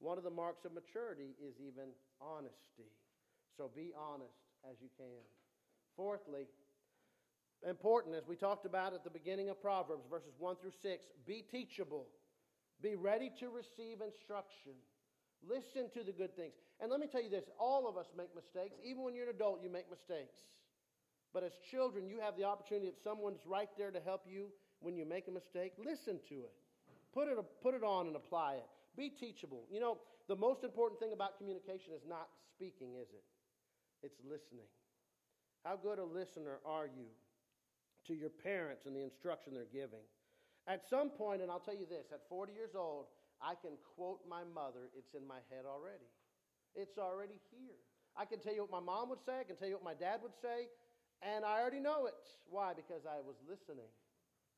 One 0.00 0.18
of 0.18 0.24
the 0.24 0.30
marks 0.30 0.64
of 0.64 0.72
maturity 0.72 1.34
is 1.42 1.54
even 1.60 1.90
honesty. 2.20 2.92
So 3.56 3.70
be 3.74 3.92
honest 3.96 4.38
as 4.70 4.76
you 4.80 4.88
can. 4.96 5.24
Fourthly, 5.96 6.46
important, 7.66 8.14
as 8.14 8.26
we 8.26 8.36
talked 8.36 8.66
about 8.66 8.94
at 8.94 9.04
the 9.04 9.10
beginning 9.10 9.48
of 9.48 9.60
Proverbs, 9.60 10.04
verses 10.10 10.34
1 10.38 10.56
through 10.60 10.72
6, 10.82 11.04
be 11.26 11.44
teachable. 11.50 12.06
Be 12.82 12.94
ready 12.94 13.30
to 13.40 13.48
receive 13.48 14.00
instruction. 14.00 14.72
Listen 15.42 15.90
to 15.94 16.04
the 16.04 16.12
good 16.12 16.36
things. 16.36 16.54
And 16.80 16.90
let 16.90 17.00
me 17.00 17.06
tell 17.10 17.22
you 17.22 17.30
this 17.30 17.44
all 17.58 17.88
of 17.88 17.96
us 17.96 18.06
make 18.16 18.34
mistakes. 18.34 18.76
Even 18.84 19.02
when 19.02 19.14
you're 19.14 19.28
an 19.28 19.34
adult, 19.34 19.62
you 19.62 19.70
make 19.70 19.90
mistakes. 19.90 20.34
But 21.34 21.42
as 21.42 21.52
children, 21.70 22.08
you 22.08 22.20
have 22.20 22.36
the 22.36 22.44
opportunity 22.44 22.86
that 22.86 23.02
someone's 23.02 23.40
right 23.46 23.68
there 23.76 23.90
to 23.90 24.00
help 24.00 24.22
you 24.26 24.48
when 24.80 24.96
you 24.96 25.04
make 25.04 25.28
a 25.28 25.30
mistake. 25.30 25.72
Listen 25.78 26.18
to 26.28 26.34
it. 26.46 26.54
Put 27.12 27.28
it, 27.28 27.36
put 27.62 27.74
it 27.74 27.82
on 27.82 28.06
and 28.06 28.16
apply 28.16 28.54
it. 28.54 28.66
Be 28.96 29.10
teachable. 29.10 29.64
You 29.70 29.80
know, 29.80 29.98
the 30.28 30.36
most 30.36 30.64
important 30.64 31.00
thing 31.00 31.12
about 31.12 31.38
communication 31.38 31.92
is 31.94 32.02
not 32.08 32.28
speaking, 32.54 32.94
is 32.94 33.08
it? 33.10 33.24
It's 34.02 34.18
listening. 34.24 34.66
How 35.64 35.76
good 35.76 35.98
a 35.98 36.04
listener 36.04 36.58
are 36.64 36.86
you? 36.86 37.06
To 38.08 38.14
your 38.14 38.30
parents 38.30 38.86
and 38.86 38.96
the 38.96 39.04
instruction 39.04 39.54
they're 39.54 39.70
giving. 39.72 40.02
At 40.66 40.84
some 40.88 41.08
point, 41.08 41.40
and 41.40 41.50
I'll 41.50 41.62
tell 41.62 41.76
you 41.76 41.86
this, 41.88 42.12
at 42.12 42.20
40 42.28 42.52
years 42.52 42.74
old, 42.76 43.06
I 43.40 43.54
can 43.54 43.78
quote 43.96 44.20
my 44.28 44.42
mother. 44.42 44.90
It's 44.96 45.14
in 45.14 45.26
my 45.26 45.40
head 45.48 45.64
already. 45.64 46.10
It's 46.74 46.98
already 46.98 47.40
here. 47.52 47.78
I 48.16 48.24
can 48.24 48.40
tell 48.40 48.52
you 48.52 48.66
what 48.66 48.72
my 48.72 48.84
mom 48.84 49.08
would 49.10 49.22
say, 49.24 49.40
I 49.40 49.44
can 49.44 49.56
tell 49.56 49.68
you 49.68 49.74
what 49.78 49.84
my 49.84 49.94
dad 49.94 50.20
would 50.22 50.34
say, 50.42 50.66
and 51.22 51.44
I 51.44 51.60
already 51.60 51.80
know 51.80 52.06
it. 52.06 52.18
Why? 52.50 52.72
Because 52.74 53.06
I 53.06 53.22
was 53.22 53.36
listening, 53.48 53.88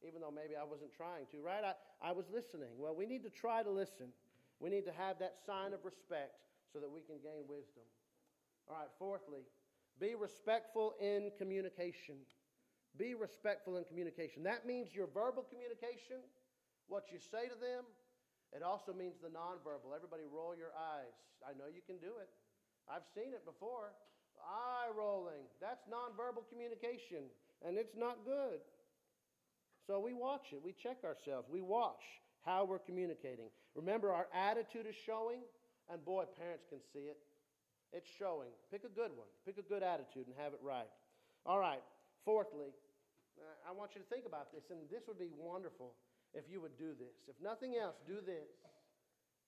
even 0.01 0.21
though 0.21 0.33
maybe 0.33 0.57
I 0.57 0.65
wasn't 0.65 0.97
trying 0.97 1.27
to, 1.31 1.39
right? 1.45 1.63
I, 1.63 1.75
I 2.01 2.13
was 2.13 2.25
listening. 2.33 2.73
Well, 2.79 2.97
we 2.97 3.05
need 3.05 3.23
to 3.25 3.31
try 3.31 3.63
to 3.63 3.71
listen. 3.71 4.17
We 4.59 4.71
need 4.71 4.85
to 4.87 4.93
have 4.97 5.19
that 5.21 5.37
sign 5.45 5.73
of 5.73 5.85
respect 5.85 6.41
so 6.73 6.81
that 6.81 6.91
we 6.91 7.01
can 7.01 7.17
gain 7.23 7.45
wisdom. 7.49 7.85
All 8.69 8.77
right, 8.77 8.89
fourthly, 8.99 9.45
be 10.01 10.15
respectful 10.15 10.95
in 11.01 11.31
communication. 11.39 12.17
Be 12.99 13.15
respectful 13.15 13.77
in 13.77 13.85
communication. 13.85 14.43
That 14.43 14.67
means 14.67 14.95
your 14.95 15.07
verbal 15.07 15.47
communication, 15.47 16.21
what 16.89 17.13
you 17.13 17.19
say 17.19 17.47
to 17.47 17.59
them. 17.59 17.87
It 18.53 18.63
also 18.63 18.93
means 18.93 19.15
the 19.23 19.31
nonverbal. 19.31 19.95
Everybody 19.95 20.27
roll 20.27 20.55
your 20.59 20.75
eyes. 20.75 21.15
I 21.47 21.55
know 21.55 21.71
you 21.71 21.83
can 21.87 21.99
do 22.03 22.19
it. 22.19 22.29
I've 22.91 23.07
seen 23.15 23.31
it 23.33 23.47
before. 23.47 23.95
Eye 24.43 24.91
rolling. 24.97 25.47
That's 25.61 25.85
nonverbal 25.87 26.49
communication, 26.51 27.31
and 27.63 27.77
it's 27.77 27.95
not 27.97 28.25
good. 28.25 28.59
So 29.87 30.01
we 30.01 30.13
watch 30.13 30.53
it. 30.53 30.61
We 30.65 30.73
check 30.73 31.05
ourselves. 31.05 31.49
We 31.51 31.61
watch 31.61 32.03
how 32.45 32.65
we're 32.65 32.79
communicating. 32.79 33.51
Remember, 33.75 34.13
our 34.13 34.27
attitude 34.35 34.87
is 34.89 34.95
showing, 35.07 35.41
and 35.91 36.05
boy, 36.05 36.25
parents 36.39 36.65
can 36.69 36.79
see 36.93 37.07
it. 37.07 37.19
It's 37.93 38.09
showing. 38.19 38.49
Pick 38.71 38.85
a 38.85 38.89
good 38.89 39.11
one. 39.17 39.27
Pick 39.45 39.59
a 39.59 39.63
good 39.63 39.83
attitude 39.83 40.27
and 40.27 40.35
have 40.39 40.53
it 40.53 40.61
right. 40.63 40.89
All 41.45 41.59
right. 41.59 41.83
Fourthly, 42.25 42.73
I 43.67 43.73
want 43.73 43.95
you 43.95 44.01
to 44.01 44.09
think 44.09 44.27
about 44.27 44.53
this, 44.53 44.69
and 44.71 44.81
this 44.91 45.09
would 45.09 45.19
be 45.19 45.31
wonderful 45.33 45.95
if 46.35 46.45
you 46.51 46.61
would 46.61 46.77
do 46.77 46.93
this. 46.99 47.17
If 47.29 47.37
nothing 47.43 47.77
else, 47.81 47.97
do 48.07 48.21
this. 48.25 48.51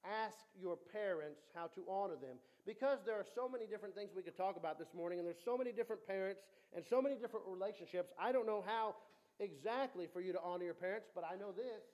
Ask 0.03 0.43
your 0.59 0.77
parents 0.91 1.47
how 1.55 1.71
to 1.79 1.85
honor 1.87 2.19
them. 2.19 2.41
Because 2.67 2.99
there 3.07 3.15
are 3.15 3.27
so 3.35 3.49
many 3.49 3.67
different 3.67 3.95
things 3.95 4.11
we 4.15 4.23
could 4.23 4.37
talk 4.37 4.57
about 4.57 4.79
this 4.79 4.91
morning, 4.95 5.19
and 5.19 5.27
there's 5.27 5.45
so 5.45 5.57
many 5.57 5.71
different 5.71 6.07
parents 6.07 6.43
and 6.75 6.85
so 6.89 7.03
many 7.03 7.17
different 7.17 7.45
relationships, 7.47 8.13
I 8.19 8.33
don't 8.33 8.47
know 8.47 8.65
how 8.65 8.97
exactly 9.39 10.09
for 10.13 10.21
you 10.21 10.33
to 10.33 10.41
honor 10.41 10.65
your 10.65 10.75
parents, 10.79 11.09
but 11.15 11.25
I 11.25 11.37
know 11.37 11.53
this 11.53 11.85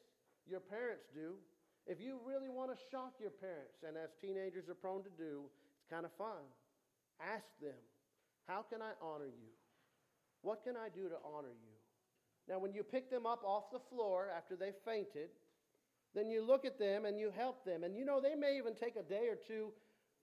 your 0.46 0.60
parents 0.60 1.04
do. 1.12 1.34
If 1.86 2.00
you 2.00 2.20
really 2.24 2.48
want 2.48 2.70
to 2.70 2.78
shock 2.90 3.14
your 3.20 3.30
parents, 3.30 3.84
and 3.86 3.96
as 3.96 4.10
teenagers 4.20 4.68
are 4.68 4.74
prone 4.74 5.02
to 5.02 5.12
do, 5.16 5.44
it's 5.76 5.88
kind 5.90 6.04
of 6.04 6.12
fun. 6.16 6.44
Ask 7.20 7.48
them, 7.60 7.76
How 8.46 8.62
can 8.62 8.80
I 8.80 8.92
honor 9.02 9.26
you? 9.26 9.52
What 10.42 10.62
can 10.64 10.76
I 10.76 10.88
do 10.88 11.08
to 11.08 11.16
honor 11.24 11.52
you? 11.52 11.74
Now, 12.48 12.58
when 12.58 12.72
you 12.72 12.82
pick 12.82 13.10
them 13.10 13.26
up 13.26 13.42
off 13.44 13.70
the 13.70 13.80
floor 13.90 14.28
after 14.34 14.56
they 14.56 14.72
fainted, 14.84 15.28
then 16.14 16.30
you 16.30 16.42
look 16.42 16.64
at 16.64 16.78
them 16.78 17.04
and 17.04 17.18
you 17.18 17.30
help 17.30 17.64
them. 17.64 17.84
And 17.84 17.94
you 17.94 18.04
know, 18.04 18.20
they 18.20 18.34
may 18.34 18.56
even 18.56 18.74
take 18.74 18.96
a 18.96 19.02
day 19.02 19.28
or 19.28 19.36
two 19.36 19.68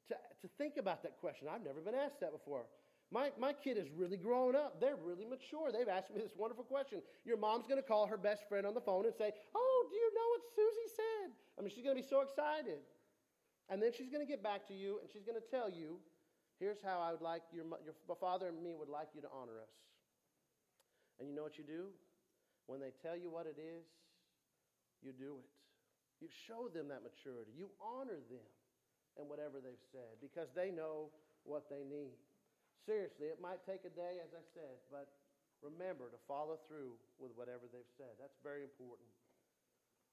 to, 0.09 0.15
to 0.41 0.47
think 0.57 0.77
about 0.77 1.03
that 1.03 1.17
question. 1.19 1.47
I've 1.51 1.63
never 1.63 1.81
been 1.81 1.95
asked 1.95 2.19
that 2.21 2.31
before. 2.31 2.65
My, 3.11 3.29
my 3.39 3.53
kid 3.53 3.77
is 3.77 3.85
really 3.95 4.17
grown 4.17 4.55
up. 4.55 4.81
They're 4.81 4.97
really 4.97 5.25
mature. 5.25 5.71
They've 5.71 5.87
asked 5.87 6.13
me 6.13 6.19
this 6.19 6.33
wonderful 6.35 6.63
question. 6.63 7.01
Your 7.23 7.37
mom's 7.37 7.67
going 7.67 7.81
to 7.81 7.87
call 7.87 8.07
her 8.07 8.17
best 8.17 8.49
friend 8.49 8.65
on 8.65 8.73
the 8.73 8.81
phone 8.81 9.05
and 9.05 9.13
say, 9.13 9.31
Oh, 9.53 9.85
do 9.89 9.95
you 9.95 10.09
know 10.15 10.27
what 10.33 10.41
Susie 10.55 10.89
said? 10.95 11.31
I 11.57 11.61
mean, 11.61 11.71
she's 11.73 11.83
going 11.83 11.95
to 11.95 12.01
be 12.01 12.07
so 12.07 12.21
excited. 12.21 12.81
And 13.69 13.81
then 13.81 13.91
she's 13.95 14.09
going 14.09 14.25
to 14.25 14.29
get 14.29 14.41
back 14.41 14.67
to 14.67 14.73
you 14.73 14.99
and 15.01 15.09
she's 15.11 15.23
going 15.23 15.39
to 15.39 15.47
tell 15.49 15.69
you, 15.69 15.99
Here's 16.59 16.77
how 16.83 16.99
I 16.99 17.11
would 17.11 17.21
like 17.21 17.43
your, 17.51 17.65
your 17.85 18.15
father 18.15 18.47
and 18.47 18.63
me 18.63 18.75
would 18.79 18.89
like 18.89 19.09
you 19.13 19.21
to 19.21 19.27
honor 19.27 19.59
us. 19.61 19.69
And 21.19 21.27
you 21.27 21.33
know 21.35 21.43
what 21.43 21.57
you 21.57 21.63
do? 21.63 21.91
When 22.67 22.81
they 22.81 22.91
tell 23.01 23.15
you 23.15 23.29
what 23.29 23.45
it 23.45 23.55
is, 23.61 23.85
you 25.03 25.13
do 25.13 25.37
it. 25.39 25.51
You 26.23 26.27
show 26.47 26.71
them 26.71 26.89
that 26.89 27.03
maturity. 27.03 27.51
You 27.53 27.69
honor 27.77 28.19
them 28.31 28.49
in 29.19 29.29
whatever 29.29 29.59
they've 29.61 29.85
said 29.91 30.19
because 30.19 30.49
they 30.55 30.71
know 30.71 31.11
what 31.45 31.69
they 31.69 31.85
need. 31.85 32.17
Seriously, 32.83 33.29
it 33.29 33.41
might 33.41 33.61
take 33.65 33.85
a 33.85 33.93
day, 33.93 34.21
as 34.21 34.31
I 34.33 34.43
said, 34.53 34.77
but 34.89 35.09
remember 35.61 36.09
to 36.09 36.19
follow 36.27 36.57
through 36.69 36.97
with 37.17 37.33
whatever 37.33 37.65
they've 37.69 37.95
said. 37.97 38.13
That's 38.21 38.37
very 38.45 38.61
important. 38.61 39.09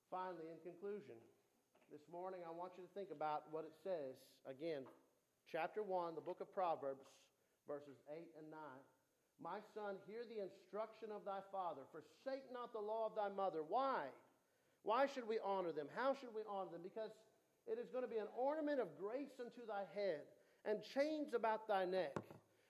Finally, 0.08 0.52
in 0.52 0.60
conclusion, 0.60 1.16
this 1.88 2.04
morning 2.08 2.40
I 2.44 2.52
want 2.52 2.76
you 2.76 2.84
to 2.84 2.92
think 2.96 3.12
about 3.12 3.48
what 3.52 3.64
it 3.64 3.76
says. 3.84 4.16
Again, 4.48 4.84
chapter 5.48 5.84
1, 5.84 6.16
the 6.16 6.24
book 6.24 6.40
of 6.40 6.48
Proverbs, 6.52 7.04
verses 7.68 7.96
8 8.08 8.24
and 8.40 8.48
9. 8.48 8.58
My 9.40 9.58
son, 9.74 9.96
hear 10.06 10.26
the 10.26 10.42
instruction 10.42 11.14
of 11.14 11.24
thy 11.24 11.40
father. 11.50 11.82
Forsake 11.90 12.46
not 12.52 12.72
the 12.72 12.82
law 12.82 13.06
of 13.06 13.14
thy 13.14 13.30
mother. 13.30 13.62
Why? 13.66 14.10
Why 14.82 15.06
should 15.06 15.26
we 15.26 15.38
honor 15.44 15.72
them? 15.72 15.86
How 15.94 16.14
should 16.14 16.34
we 16.34 16.42
honor 16.50 16.70
them? 16.70 16.82
Because 16.82 17.10
it 17.66 17.78
is 17.78 17.88
going 17.90 18.04
to 18.04 18.10
be 18.10 18.18
an 18.18 18.30
ornament 18.36 18.80
of 18.80 18.88
grace 18.98 19.38
unto 19.38 19.66
thy 19.66 19.86
head 19.94 20.26
and 20.64 20.82
chains 20.94 21.34
about 21.34 21.66
thy 21.68 21.84
neck. 21.84 22.14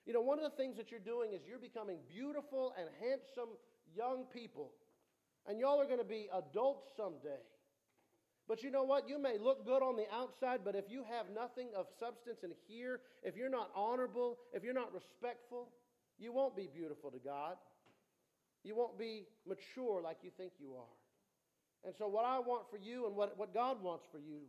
You 0.07 0.13
know, 0.13 0.21
one 0.21 0.39
of 0.39 0.45
the 0.45 0.57
things 0.57 0.77
that 0.77 0.91
you're 0.91 1.01
doing 1.01 1.33
is 1.33 1.41
you're 1.49 1.63
becoming 1.63 1.99
beautiful 2.09 2.75
and 2.79 2.89
handsome 3.01 3.57
young 3.95 4.25
people. 4.33 4.73
And 5.47 5.59
y'all 5.59 5.81
are 5.81 5.87
going 5.87 5.99
to 5.99 6.05
be 6.05 6.29
adults 6.33 6.89
someday. 6.97 7.41
But 8.49 8.63
you 8.63 8.71
know 8.71 8.83
what? 8.83 9.09
You 9.09 9.21
may 9.21 9.39
look 9.39 9.65
good 9.65 9.83
on 9.83 9.97
the 9.97 10.07
outside, 10.13 10.61
but 10.65 10.75
if 10.75 10.91
you 10.91 11.05
have 11.09 11.27
nothing 11.35 11.69
of 11.77 11.87
substance 11.99 12.43
in 12.43 12.51
here, 12.67 13.01
if 13.23 13.37
you're 13.37 13.49
not 13.49 13.71
honorable, 13.75 14.39
if 14.53 14.65
you're 14.65 14.75
not 14.75 14.93
respectful, 14.93 15.69
you 16.19 16.33
won't 16.33 16.57
be 16.57 16.69
beautiful 16.73 17.11
to 17.11 17.19
God. 17.19 17.57
You 18.65 18.77
won't 18.77 18.99
be 18.99 19.27
mature 19.47 20.01
like 20.03 20.19
you 20.23 20.31
think 20.37 20.53
you 20.61 20.75
are. 20.75 20.97
And 21.85 21.95
so, 21.99 22.07
what 22.07 22.25
I 22.25 22.39
want 22.39 22.71
for 22.71 22.77
you 22.77 23.07
and 23.07 23.17
what, 23.17 23.37
what 23.37 23.53
God 23.53 23.83
wants 23.83 24.05
for 24.13 24.19
you 24.19 24.43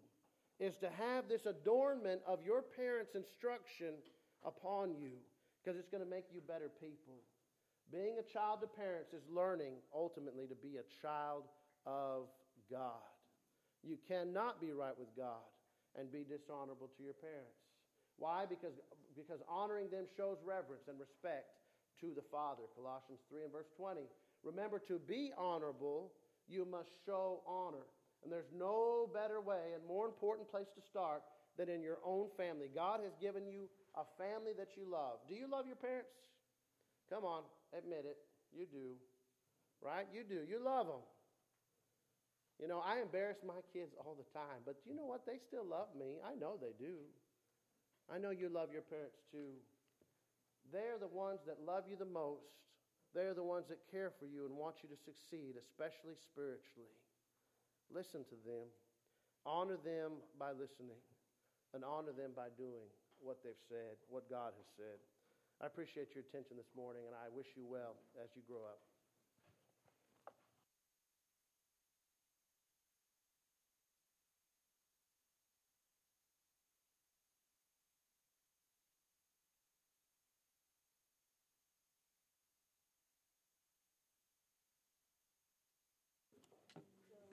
is 0.60 0.78
to 0.78 0.90
have 0.90 1.28
this 1.28 1.46
adornment 1.46 2.22
of 2.28 2.40
your 2.46 2.62
parents' 2.62 3.16
instruction 3.16 3.96
upon 4.46 4.94
you 4.96 5.18
because 5.64 5.80
it's 5.80 5.90
going 5.90 6.04
to 6.04 6.10
make 6.10 6.26
you 6.34 6.42
better 6.48 6.70
people. 6.80 7.24
Being 7.92 8.18
a 8.20 8.34
child 8.34 8.62
to 8.62 8.68
parents 8.68 9.14
is 9.14 9.24
learning 9.34 9.74
ultimately 9.94 10.46
to 10.48 10.56
be 10.56 10.78
a 10.78 10.86
child 11.02 11.44
of 11.86 12.28
God. 12.70 13.02
You 13.84 13.98
cannot 14.08 14.62
be 14.62 14.72
right 14.72 14.98
with 14.98 15.10
God 15.18 15.44
and 15.98 16.12
be 16.12 16.24
dishonorable 16.24 16.90
to 16.98 17.04
your 17.04 17.14
parents. 17.14 17.63
Why? 18.18 18.46
Because, 18.48 18.74
because 19.16 19.42
honoring 19.50 19.90
them 19.90 20.06
shows 20.16 20.38
reverence 20.46 20.88
and 20.88 21.00
respect 21.00 21.54
to 22.02 22.14
the 22.16 22.26
Father. 22.32 22.64
Colossians 22.76 23.20
3 23.30 23.44
and 23.44 23.52
verse 23.52 23.70
20. 23.78 24.02
Remember, 24.44 24.80
to 24.88 25.00
be 25.00 25.32
honorable, 25.38 26.12
you 26.48 26.66
must 26.66 26.90
show 27.06 27.42
honor. 27.48 27.88
And 28.24 28.32
there's 28.32 28.52
no 28.56 29.10
better 29.14 29.42
way 29.42 29.76
and 29.76 29.84
more 29.88 30.06
important 30.08 30.50
place 30.50 30.68
to 30.76 30.82
start 30.82 31.24
than 31.58 31.70
in 31.70 31.82
your 31.82 32.00
own 32.06 32.28
family. 32.38 32.68
God 32.74 33.00
has 33.04 33.14
given 33.20 33.46
you 33.46 33.70
a 33.96 34.04
family 34.18 34.56
that 34.58 34.76
you 34.76 34.90
love. 34.90 35.20
Do 35.28 35.36
you 35.36 35.48
love 35.50 35.68
your 35.68 35.76
parents? 35.76 36.12
Come 37.10 37.24
on, 37.24 37.44
admit 37.78 38.06
it. 38.08 38.18
You 38.56 38.66
do. 38.66 38.96
Right? 39.84 40.08
You 40.14 40.24
do. 40.24 40.48
You 40.48 40.64
love 40.64 40.88
them. 40.88 41.04
You 42.62 42.68
know, 42.68 42.80
I 42.80 43.02
embarrass 43.02 43.44
my 43.46 43.60
kids 43.74 43.92
all 44.00 44.16
the 44.16 44.28
time, 44.32 44.64
but 44.66 44.78
you 44.86 44.96
know 44.96 45.06
what? 45.06 45.26
They 45.26 45.42
still 45.48 45.66
love 45.66 45.92
me. 45.98 46.24
I 46.24 46.36
know 46.40 46.56
they 46.56 46.72
do. 46.80 47.04
I 48.12 48.18
know 48.18 48.32
you 48.32 48.50
love 48.50 48.72
your 48.72 48.84
parents 48.84 49.24
too. 49.32 49.56
They're 50.72 51.00
the 51.00 51.12
ones 51.12 51.44
that 51.46 51.62
love 51.64 51.86
you 51.88 51.96
the 51.96 52.10
most. 52.10 52.50
They're 53.14 53.38
the 53.38 53.46
ones 53.46 53.70
that 53.70 53.86
care 53.94 54.10
for 54.10 54.26
you 54.26 54.50
and 54.50 54.58
want 54.58 54.82
you 54.82 54.90
to 54.90 54.98
succeed, 54.98 55.54
especially 55.60 56.18
spiritually. 56.18 56.98
Listen 57.94 58.26
to 58.26 58.38
them. 58.42 58.66
Honor 59.46 59.78
them 59.84 60.24
by 60.40 60.56
listening, 60.56 60.98
and 61.76 61.84
honor 61.84 62.16
them 62.16 62.32
by 62.32 62.48
doing 62.56 62.88
what 63.20 63.44
they've 63.44 63.60
said, 63.68 64.00
what 64.08 64.32
God 64.32 64.56
has 64.56 64.68
said. 64.80 64.98
I 65.60 65.68
appreciate 65.68 66.16
your 66.16 66.24
attention 66.24 66.56
this 66.56 66.72
morning, 66.72 67.04
and 67.06 67.16
I 67.16 67.28
wish 67.28 67.52
you 67.60 67.68
well 67.68 68.00
as 68.24 68.32
you 68.40 68.42
grow 68.48 68.64
up. 68.64 68.80